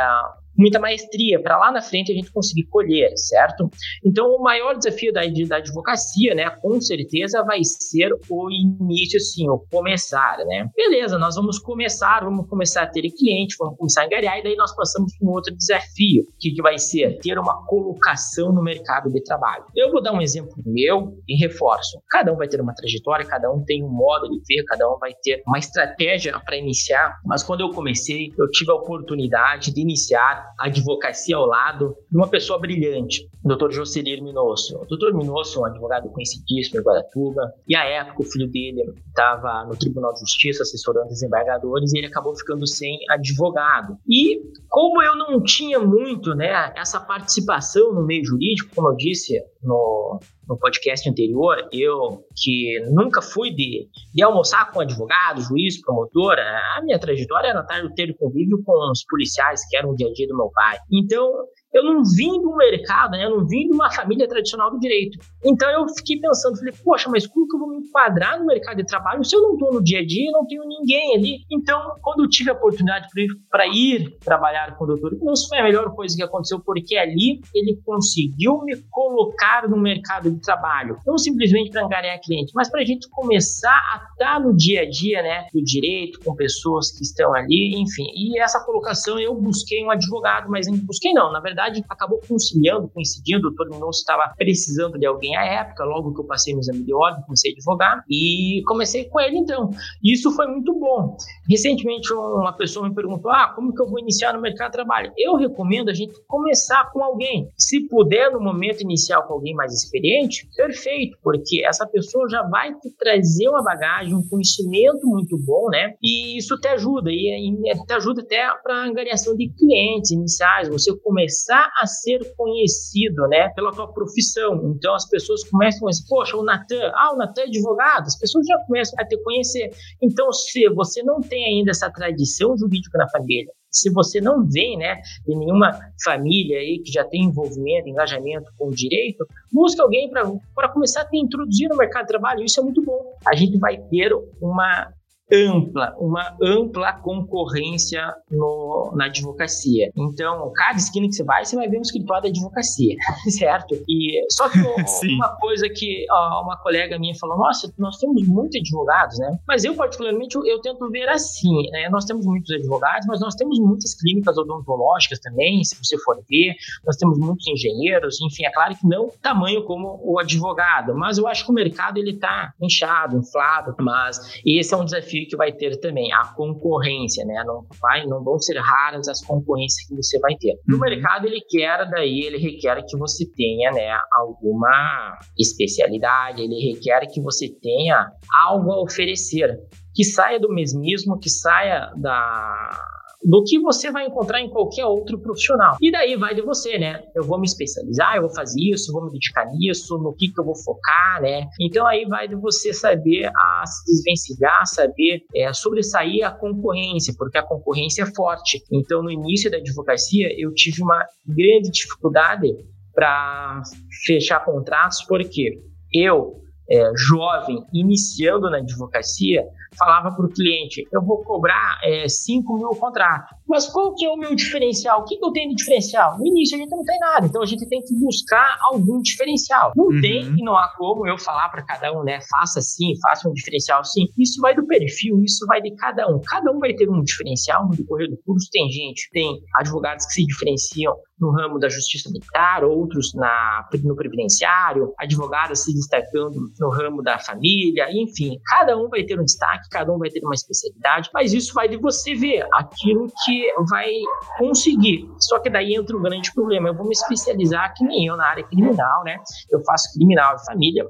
muita 0.58 0.80
maestria 0.80 1.42
para 1.42 1.58
lá 1.58 1.72
na 1.72 1.82
frente 1.82 2.12
a 2.12 2.16
gente 2.16 2.32
conseguir 2.32 2.66
colher, 2.68 3.12
certo? 3.18 3.70
Então, 4.06 4.28
o 4.28 4.42
maior 4.42 4.78
desafio 4.78 5.12
da, 5.12 5.22
da 5.48 5.58
advocacia, 5.58 6.36
né, 6.36 6.50
com 6.62 6.80
certeza 6.80 7.44
vai 7.44 7.64
ser 7.64 8.12
o 8.30 8.50
início, 8.52 9.20
sim, 9.20 9.50
o 9.50 9.60
começar, 9.72 10.38
né? 10.46 10.70
Beleza, 10.76 11.18
nós 11.18 11.36
vamos 11.36 11.60
começar, 11.60 12.24
vamos 12.24 12.48
começar 12.48 12.84
a 12.84 12.88
ter 12.88 13.10
cliente, 13.12 13.56
vamos 13.60 13.78
começar 13.78 14.02
a 14.02 14.06
engariar, 14.06 14.40
e 14.40 14.44
daí 14.44 14.56
nós 14.56 14.76
passamos 14.76 15.16
para 15.18 15.28
um 15.28 15.32
outro 15.32 15.56
desafio, 15.56 16.24
que, 16.40 16.52
que 16.52 16.62
vai 16.62 16.78
ser 16.78 17.18
ter 17.20 17.38
uma 17.38 17.66
colocação 17.66 18.52
no 18.52 18.62
mercado 18.62 19.10
de 19.10 19.24
trabalho. 19.24 19.66
Eu 19.76 19.92
vou 19.92 20.02
dar 20.02 20.14
um 20.14 20.22
exemplo 20.22 20.54
meu 20.66 21.18
e 21.28 21.36
reforço. 21.36 22.02
Cada 22.10 22.34
um 22.34 22.38
vai 22.38 22.48
ter 22.48 22.62
uma 22.62 22.74
trajetória, 22.74 23.26
cada 23.26 23.52
um 23.52 23.64
tem 23.64 23.84
um 23.84 23.90
modo 23.90 24.30
de 24.30 24.42
ver, 24.48 24.64
cada 24.64 24.90
um 24.90 24.98
vai 24.98 25.14
ter 25.22 25.42
uma 25.48 25.60
estratégia 25.60 26.40
para 26.40 26.58
iniciar, 26.58 27.18
mas 27.26 27.44
quando 27.44 27.62
eu 27.62 27.70
comecei, 27.70 28.32
eu 28.38 28.50
tive 28.52 28.72
a 28.72 28.76
oportunidade 28.76 29.74
de 29.74 29.82
iniciar 29.82 30.54
a 30.60 30.68
advocacia 30.68 31.36
ao 31.36 31.46
lado 31.46 31.96
de 32.10 32.18
uma 32.18 32.28
pessoa 32.28 32.60
brilhante, 32.60 33.28
o 33.44 33.56
Dr. 33.56 33.72
Jocelir 33.72 34.24
Minosso. 34.24 34.78
O 34.78 34.86
Dr. 34.86 35.16
Minosso, 35.16 35.62
um 35.62 35.66
advogado 35.66 36.10
conhecidíssimo 36.10 36.80
em 36.80 36.84
Guaratuba, 36.84 37.54
e 37.68 37.76
à 37.76 37.84
época 37.86 38.22
o 38.22 38.26
filho 38.26 38.50
dele 38.50 38.94
estava 39.08 39.66
no 39.66 39.78
Tribunal 39.78 40.14
de 40.14 40.22
Justiça 40.22 40.64
assessorando 40.64 41.10
desembargadores 41.10 41.94
e 41.94 41.98
ele 41.98 42.08
acabou 42.08 42.36
ficando 42.36 42.66
sem 42.68 43.00
advogado. 43.10 43.98
E 44.08 44.42
como 44.70 45.02
eu 45.02 45.16
não 45.16 45.42
tinha 45.42 45.80
muito 45.80 46.34
né, 46.34 46.74
essa 46.76 47.00
participação 47.00 47.94
no 47.94 48.06
meio 48.06 48.26
jurídico, 48.26 48.74
como 48.76 48.90
eu 48.90 48.96
disse 48.96 49.40
no, 49.62 50.20
no 50.54 50.60
podcast 50.60 51.10
anterior, 51.10 51.58
eu 51.72 52.24
que 52.36 52.80
nunca 52.92 53.22
fui 53.22 53.52
de, 53.52 53.88
de 54.14 54.24
almoçar 54.24 54.72
com 54.72 54.82
advogado, 54.82 55.42
juiz, 55.42 55.82
promotor, 55.82 56.36
a 56.40 56.82
minha 56.84 57.00
trajetória 57.00 57.50
era 57.50 57.66
ter 57.96 58.16
convívio 58.18 58.62
com 58.64 58.92
os 58.92 59.04
policiais 59.06 59.62
que 59.70 59.76
eram 59.76 59.90
o 59.90 59.96
dia 59.96 60.08
a 60.08 60.14
dia 60.14 60.28
do 60.28 60.38
meu 60.38 60.50
pai. 60.54 60.78
Então, 60.92 61.32
eu 61.74 61.84
não 61.84 62.04
vim 62.04 62.40
do 62.42 62.56
mercado, 62.56 63.12
né? 63.12 63.26
eu 63.26 63.32
não 63.32 63.48
vim 63.48 63.68
de 63.68 63.74
uma 63.74 63.92
família 63.92 64.28
tradicional 64.28 64.70
do 64.70 64.80
direito. 64.80 65.18
Então 65.46 65.70
eu 65.70 65.88
fiquei 65.90 66.20
pensando, 66.20 66.58
falei, 66.58 66.74
poxa, 66.84 67.10
mas 67.10 67.28
como 67.28 67.48
que 67.48 67.56
eu 67.56 67.60
vou 67.60 67.70
me 67.70 67.78
enquadrar 67.78 68.40
no 68.40 68.46
mercado 68.46 68.78
de 68.78 68.86
trabalho 68.86 69.24
se 69.24 69.36
eu 69.36 69.42
não 69.42 69.54
estou 69.54 69.74
no 69.74 69.84
dia 69.84 70.00
a 70.00 70.06
dia, 70.06 70.32
não 70.32 70.46
tenho 70.46 70.64
ninguém 70.68 71.16
ali? 71.16 71.46
Então, 71.52 71.80
quando 72.02 72.24
eu 72.24 72.30
tive 72.30 72.50
a 72.50 72.54
oportunidade 72.54 73.08
para 73.50 73.68
ir, 73.68 74.18
trabalhar 74.20 74.76
com 74.78 74.86
o 74.86 74.88
doutor, 74.88 75.14
isso 75.34 75.48
foi 75.48 75.60
a 75.60 75.64
melhor 75.64 75.94
coisa 75.94 76.16
que 76.16 76.24
aconteceu, 76.24 76.60
porque 76.60 76.96
ali 76.96 77.42
ele 77.54 77.80
conseguiu 77.86 78.62
me 78.64 78.76
colocar 78.90 79.68
no 79.68 79.78
mercado 79.78 80.32
de 80.32 80.40
trabalho, 80.42 80.98
não 81.06 81.18
simplesmente 81.18 81.72
para 81.72 81.86
angariar 81.86 82.20
cliente, 82.22 82.52
mas 82.56 82.70
para 82.70 82.82
a 82.82 82.86
gente 82.86 83.10
começar 83.10 83.70
a 83.70 84.08
estar 84.12 84.34
tá 84.36 84.40
no 84.40 84.56
dia 84.56 84.82
a 84.82 84.90
dia, 84.90 85.22
né, 85.22 85.48
do 85.54 85.64
direito, 85.64 86.20
com 86.22 86.36
pessoas 86.36 86.92
que 86.92 87.04
estão 87.04 87.34
ali, 87.34 87.76
enfim. 87.76 88.06
E 88.16 88.40
essa 88.40 88.64
colocação 88.64 89.20
eu 89.20 89.36
busquei 89.36 89.84
um 89.84 89.92
advogado, 89.92 90.50
mas 90.50 90.68
não 90.68 90.78
busquei 90.78 91.14
não, 91.14 91.32
na 91.32 91.40
verdade 91.40 91.84
acabou 91.90 92.20
conciliando, 92.28 92.90
coincidindo. 92.90 93.48
O 93.48 93.52
doutor 93.52 93.70
Minosso 93.70 94.00
estava 94.00 94.34
precisando 94.38 94.98
de 94.98 95.06
alguém 95.06 95.33
à 95.36 95.46
época, 95.46 95.84
logo 95.84 96.14
que 96.14 96.22
eu 96.22 96.26
passei 96.26 96.54
no 96.54 96.60
exame 96.60 96.84
de 96.84 96.94
ordem, 96.94 97.24
comecei 97.24 97.52
a 97.52 97.54
advogar 97.54 98.04
e 98.10 98.62
comecei 98.68 99.06
com 99.06 99.20
ele 99.20 99.38
então. 99.38 99.70
Isso 100.04 100.32
foi 100.32 100.48
muito 100.48 100.74
bom. 100.80 101.16
Recentemente, 101.50 102.14
uma 102.14 102.54
pessoa 102.54 102.88
me 102.88 102.96
perguntou: 102.96 103.32
ah, 103.32 103.52
como 103.56 103.74
que 103.74 103.82
eu 103.82 103.88
vou 103.88 104.00
iniciar 104.00 104.34
no 104.34 104.42
mercado 104.42 104.72
de 104.72 104.78
trabalho? 104.78 105.12
Eu 105.18 105.36
recomendo 105.36 105.90
a 105.90 105.94
gente 105.94 106.14
começar 106.28 106.92
com 106.92 107.04
alguém. 107.04 107.50
Se 107.58 107.88
puder, 107.88 108.32
no 108.32 108.40
momento 108.40 108.82
inicial, 108.82 109.24
com 109.28 109.34
alguém 109.34 109.54
mais 109.54 109.74
experiente, 109.74 110.48
perfeito, 110.56 111.18
porque 111.22 111.64
essa 111.66 111.86
pessoa 111.88 112.30
já 112.30 112.44
vai 112.44 112.74
te 112.76 112.90
trazer 112.98 113.50
uma 113.50 113.64
bagagem, 113.64 114.16
um 114.16 114.28
conhecimento 114.28 115.06
muito 115.06 115.38
bom, 115.38 115.70
né? 115.70 115.96
E 116.02 116.38
isso 116.38 116.58
te 116.60 116.68
ajuda, 116.68 117.10
e, 117.12 117.52
e 117.52 117.86
te 117.86 117.94
ajuda 117.94 118.22
até 118.22 118.48
para 118.62 118.86
angariação 118.86 119.36
de 119.36 119.50
clientes 119.50 120.12
iniciais, 120.12 120.70
você 120.70 120.96
começar 120.98 121.72
a 121.80 121.86
ser 121.86 122.20
conhecido, 122.36 123.28
né, 123.28 123.50
pela 123.50 123.72
tua 123.72 123.92
profissão. 123.92 124.74
Então 124.76 124.94
as 124.96 125.08
pessoas 125.08 125.23
começam 125.50 125.88
a 125.88 125.92
dizer, 125.92 126.04
poxa, 126.08 126.38
o 126.38 126.44
Natan, 126.44 126.92
ah, 126.96 127.14
o 127.14 127.18
Natan 127.18 127.42
é 127.42 127.46
advogado, 127.46 128.08
as 128.08 128.18
pessoas 128.18 128.46
já 128.48 128.58
começam 128.66 128.96
a 129.00 129.06
te 129.06 129.18
conhecer. 129.24 129.70
Então, 130.02 130.32
se 130.32 130.68
você 130.70 131.04
não 131.04 131.22
tem 131.22 131.46
ainda 131.46 131.72
essa 131.72 131.90
tradição 131.92 132.58
jurídica 132.58 132.98
na 132.98 133.10
família, 133.10 133.52
se 133.72 133.90
você 133.92 134.22
não 134.22 134.46
vem, 134.46 134.78
né, 134.78 135.02
de 135.26 135.36
nenhuma 135.36 135.72
família 136.04 136.60
aí 136.60 136.80
que 136.80 136.92
já 136.92 137.04
tem 137.04 137.24
envolvimento, 137.24 137.90
engajamento 137.90 138.52
com 138.58 138.68
o 138.68 138.72
direito, 138.72 139.26
busque 139.52 139.82
alguém 139.82 140.10
para 140.10 140.70
começar 140.70 141.02
a 141.02 141.06
te 141.06 141.18
introduzir 141.18 141.68
no 141.70 141.78
mercado 141.78 142.04
de 142.04 142.10
trabalho. 142.10 142.44
Isso 142.44 142.60
é 142.60 142.64
muito 142.64 142.84
bom. 142.84 143.02
A 143.26 143.36
gente 143.36 143.58
vai 143.58 143.78
ter 143.78 144.12
uma 144.40 144.94
ampla, 145.32 145.96
uma 146.00 146.36
ampla 146.42 146.94
concorrência 146.94 148.14
no, 148.30 148.94
na 148.96 149.06
advocacia. 149.06 149.92
Então, 149.96 150.52
cada 150.56 150.78
esquina 150.78 151.08
que 151.08 151.14
você 151.14 151.24
vai, 151.24 151.46
você 151.46 151.56
vai 151.56 151.68
ver 151.68 151.80
um 151.80 151.82
escritório 151.82 152.32
de 152.32 152.40
advocacia, 152.40 152.96
certo? 153.30 153.76
E 153.88 154.22
só 154.30 154.50
que 154.50 154.60
uma 155.16 155.36
coisa 155.38 155.68
que 155.70 156.06
ó, 156.12 156.44
uma 156.44 156.58
colega 156.58 157.00
minha 157.00 157.16
falou, 157.16 157.38
nossa, 157.38 157.72
nós 157.78 157.98
temos 157.98 158.28
muitos 158.28 158.60
advogados, 158.60 159.18
né? 159.20 159.38
Mas 159.48 159.64
eu 159.64 159.76
particularmente 159.76 160.36
eu, 160.36 160.46
eu 160.46 160.60
tento 160.62 160.90
ver 160.90 161.08
assim, 161.10 161.70
né? 161.72 161.90
Nós 161.90 162.06
temos 162.06 162.26
muitos 162.26 162.52
advogados, 162.52 163.08
mas 163.08 163.20
nós 163.20 163.36
temos 163.36 163.60
muitas 163.60 163.96
clínicas 163.96 164.38
odontológicas 164.38 165.20
também, 165.20 165.64
se 165.64 165.76
você 165.82 165.98
for 166.00 166.18
ver, 166.30 166.54
nós 166.86 166.96
temos 166.96 167.18
muitos 167.18 167.48
engenheiros, 167.48 168.22
enfim, 168.22 168.46
é 168.46 168.52
claro 168.52 168.76
que 168.76 168.88
não 168.88 169.10
tamanho 169.22 169.64
como 169.64 170.00
o 170.04 170.20
advogado, 170.20 170.96
mas 170.96 171.18
eu 171.18 171.28
acho 171.28 171.46
que 171.46 171.52
o 171.52 171.54
mercado 171.54 171.98
ele 171.98 172.14
tá 172.14 172.54
inchado, 172.62 173.18
inflado, 173.18 173.76
mas 173.80 174.42
esse 174.46 174.74
é 174.74 174.78
um 174.78 174.86
desafio 174.86 175.13
que 175.28 175.36
vai 175.36 175.52
ter 175.52 175.80
também 175.80 176.12
a 176.14 176.34
concorrência, 176.34 177.26
né? 177.26 177.44
Não 177.46 177.66
vai, 177.82 178.06
não 178.06 178.24
vão 178.24 178.40
ser 178.40 178.58
raras 178.60 179.08
as 179.08 179.24
concorrências 179.24 179.88
que 179.88 179.96
você 179.96 180.20
vai 180.20 180.36
ter. 180.36 180.56
No 180.68 180.76
uhum. 180.76 180.82
mercado 180.82 181.28
ele 181.28 181.42
quer 181.42 181.90
daí, 181.90 182.22
ele 182.22 182.38
requer 182.38 182.84
que 182.88 182.98
você 182.98 183.26
tenha, 183.36 183.72
né, 183.72 183.98
alguma 184.12 185.18
especialidade, 185.38 186.42
ele 186.42 186.74
requer 186.74 187.06
que 187.08 187.22
você 187.22 187.48
tenha 187.62 188.08
algo 188.34 188.72
a 188.72 188.82
oferecer. 188.82 189.58
que 189.96 190.04
saia 190.04 190.40
do 190.40 190.50
mesmismo, 190.50 191.20
que 191.20 191.30
saia 191.30 191.92
da 191.96 192.78
do 193.24 193.44
que 193.44 193.60
você 193.60 193.92
vai 193.92 194.06
encontrar 194.08 194.42
em 194.42 194.50
qualquer 194.50 194.86
outro 194.86 195.20
profissional. 195.20 195.78
E 195.82 195.92
daí 195.92 196.16
vai 196.16 196.36
de 196.36 196.42
você, 196.42 196.78
né? 196.78 197.02
Eu 197.16 197.24
vou 197.24 197.40
me 197.40 197.46
especializar, 197.46 198.16
eu 198.16 198.24
vou 198.24 198.34
fazer 198.34 198.60
isso, 198.60 198.92
eu 198.92 198.94
vou 198.94 199.06
me 199.06 199.12
dedicar 199.12 199.46
nisso, 199.52 199.98
no 199.98 200.14
que, 200.14 200.30
que 200.30 200.40
eu 200.40 200.46
vou 200.46 200.56
focar, 200.56 201.22
né? 201.22 201.48
Então 201.60 201.86
aí 201.88 202.06
vai 202.06 202.28
de 202.28 202.36
você 202.36 202.74
saber 202.74 203.26
a 203.28 203.64
se 203.66 203.86
desvencilhar, 203.86 204.66
saber 204.66 205.22
é, 205.36 205.54
sobressair 205.54 206.26
a 206.26 206.32
concorrência, 206.32 207.14
porque 207.18 207.38
a 207.38 207.44
concorrência 207.44 208.04
é 208.04 208.14
forte. 208.14 208.62
Então 208.72 209.02
no 209.02 209.12
início 209.12 209.50
da 209.50 209.58
advocacia 209.58 210.28
eu 210.38 210.54
tive 210.54 210.82
uma 210.82 211.06
grande 211.26 211.72
dificuldade 211.72 212.48
para 212.94 213.62
fechar 214.06 214.44
contratos, 214.46 215.04
porque 215.08 215.60
eu, 215.94 216.43
é, 216.70 216.92
jovem, 216.96 217.64
iniciando 217.74 218.50
na 218.50 218.58
advocacia, 218.58 219.46
falava 219.78 220.16
para 220.16 220.26
o 220.26 220.30
cliente, 220.30 220.88
eu 220.92 221.02
vou 221.02 221.24
cobrar 221.24 221.80
é, 221.84 222.08
5 222.08 222.58
mil 222.58 222.70
o 222.70 222.76
contrato. 222.76 223.36
Mas 223.48 223.68
qual 223.68 223.94
que 223.96 224.06
é 224.06 224.10
o 224.10 224.18
meu 224.18 224.36
diferencial? 224.36 225.02
O 225.02 225.06
que, 225.06 225.18
que 225.18 225.26
eu 225.26 225.32
tenho 225.32 225.50
de 225.50 225.56
diferencial? 225.56 226.18
No 226.18 226.28
início 226.28 226.58
a 226.58 226.60
gente 226.60 226.70
não 226.70 226.84
tem 226.84 227.00
nada, 227.00 227.26
então 227.28 227.42
a 227.42 227.46
gente 227.46 227.68
tem 227.68 227.82
que 227.82 227.94
buscar 227.96 228.58
algum 228.72 229.02
diferencial. 229.02 229.72
Não 229.76 229.86
uhum. 229.86 230.02
tem 230.02 230.24
e 230.24 230.44
não 230.44 230.58
há 230.58 230.70
como 230.78 231.08
eu 231.08 231.18
falar 231.18 231.50
para 231.50 231.64
cada 231.64 231.92
um, 231.94 232.04
né? 232.04 232.20
Faça 232.30 232.60
assim, 232.60 232.94
faça 233.02 233.28
um 233.30 233.34
diferencial 233.34 233.82
assim. 233.82 234.06
Isso 234.18 234.40
vai 234.42 234.56
do 234.56 234.66
perfil, 234.66 235.22
isso 235.24 235.46
vai 235.48 235.62
de 235.62 235.76
cada 235.76 236.08
um. 236.08 236.20
Cada 236.22 236.52
um 236.52 236.60
vai 236.60 236.74
ter 236.74 236.90
um 236.90 237.02
diferencial 237.04 237.68
no 237.68 237.76
decorrer 237.76 238.10
do 238.10 238.18
curso. 238.26 238.48
Tem 238.52 238.70
gente, 238.70 239.10
tem 239.12 239.40
advogados 239.58 240.06
que 240.06 240.14
se 240.14 240.26
diferenciam 240.26 240.96
no 241.20 241.32
ramo 241.32 241.58
da 241.58 241.70
justiça 241.70 242.10
militar, 242.10 242.64
outros 242.64 243.14
na, 243.14 243.68
no 243.84 243.96
previdenciário, 243.96 244.94
advogados 245.00 245.64
se 245.64 245.74
destacando 245.74 246.52
no 246.60 246.70
ramo 246.70 247.02
da 247.02 247.18
família, 247.18 247.88
enfim, 247.92 248.38
cada 248.46 248.78
um 248.78 248.90
vai 248.90 249.04
ter 249.04 249.20
um 249.20 249.24
destaque, 249.24 249.70
cada 249.70 249.94
um 249.94 249.98
vai 249.98 250.10
ter 250.10 250.20
uma 250.24 250.34
especialidade, 250.34 251.10
mas 251.14 251.34
isso 251.34 251.54
vai 251.54 251.70
de 251.70 251.78
você 251.78 252.14
ver 252.14 252.46
aquilo 252.54 253.08
que 253.24 253.33
vai 253.70 253.90
conseguir. 254.38 255.10
Só 255.20 255.40
que 255.40 255.50
daí 255.50 255.76
entra 255.76 255.96
um 255.98 256.02
grande 256.02 256.34
problema. 256.34 256.70
Eu 256.70 256.76
vou 256.76 256.86
me 256.86 256.94
especializar, 256.94 257.74
que 257.76 257.84
nem 257.84 258.08
eu, 258.08 258.18
na 258.18 258.28
área 258.28 258.44
criminal, 258.44 259.04
né? 259.04 259.18
Eu 259.52 259.64
faço 259.64 259.94
criminal 259.94 260.36
de 260.36 260.46
família. 260.46 260.86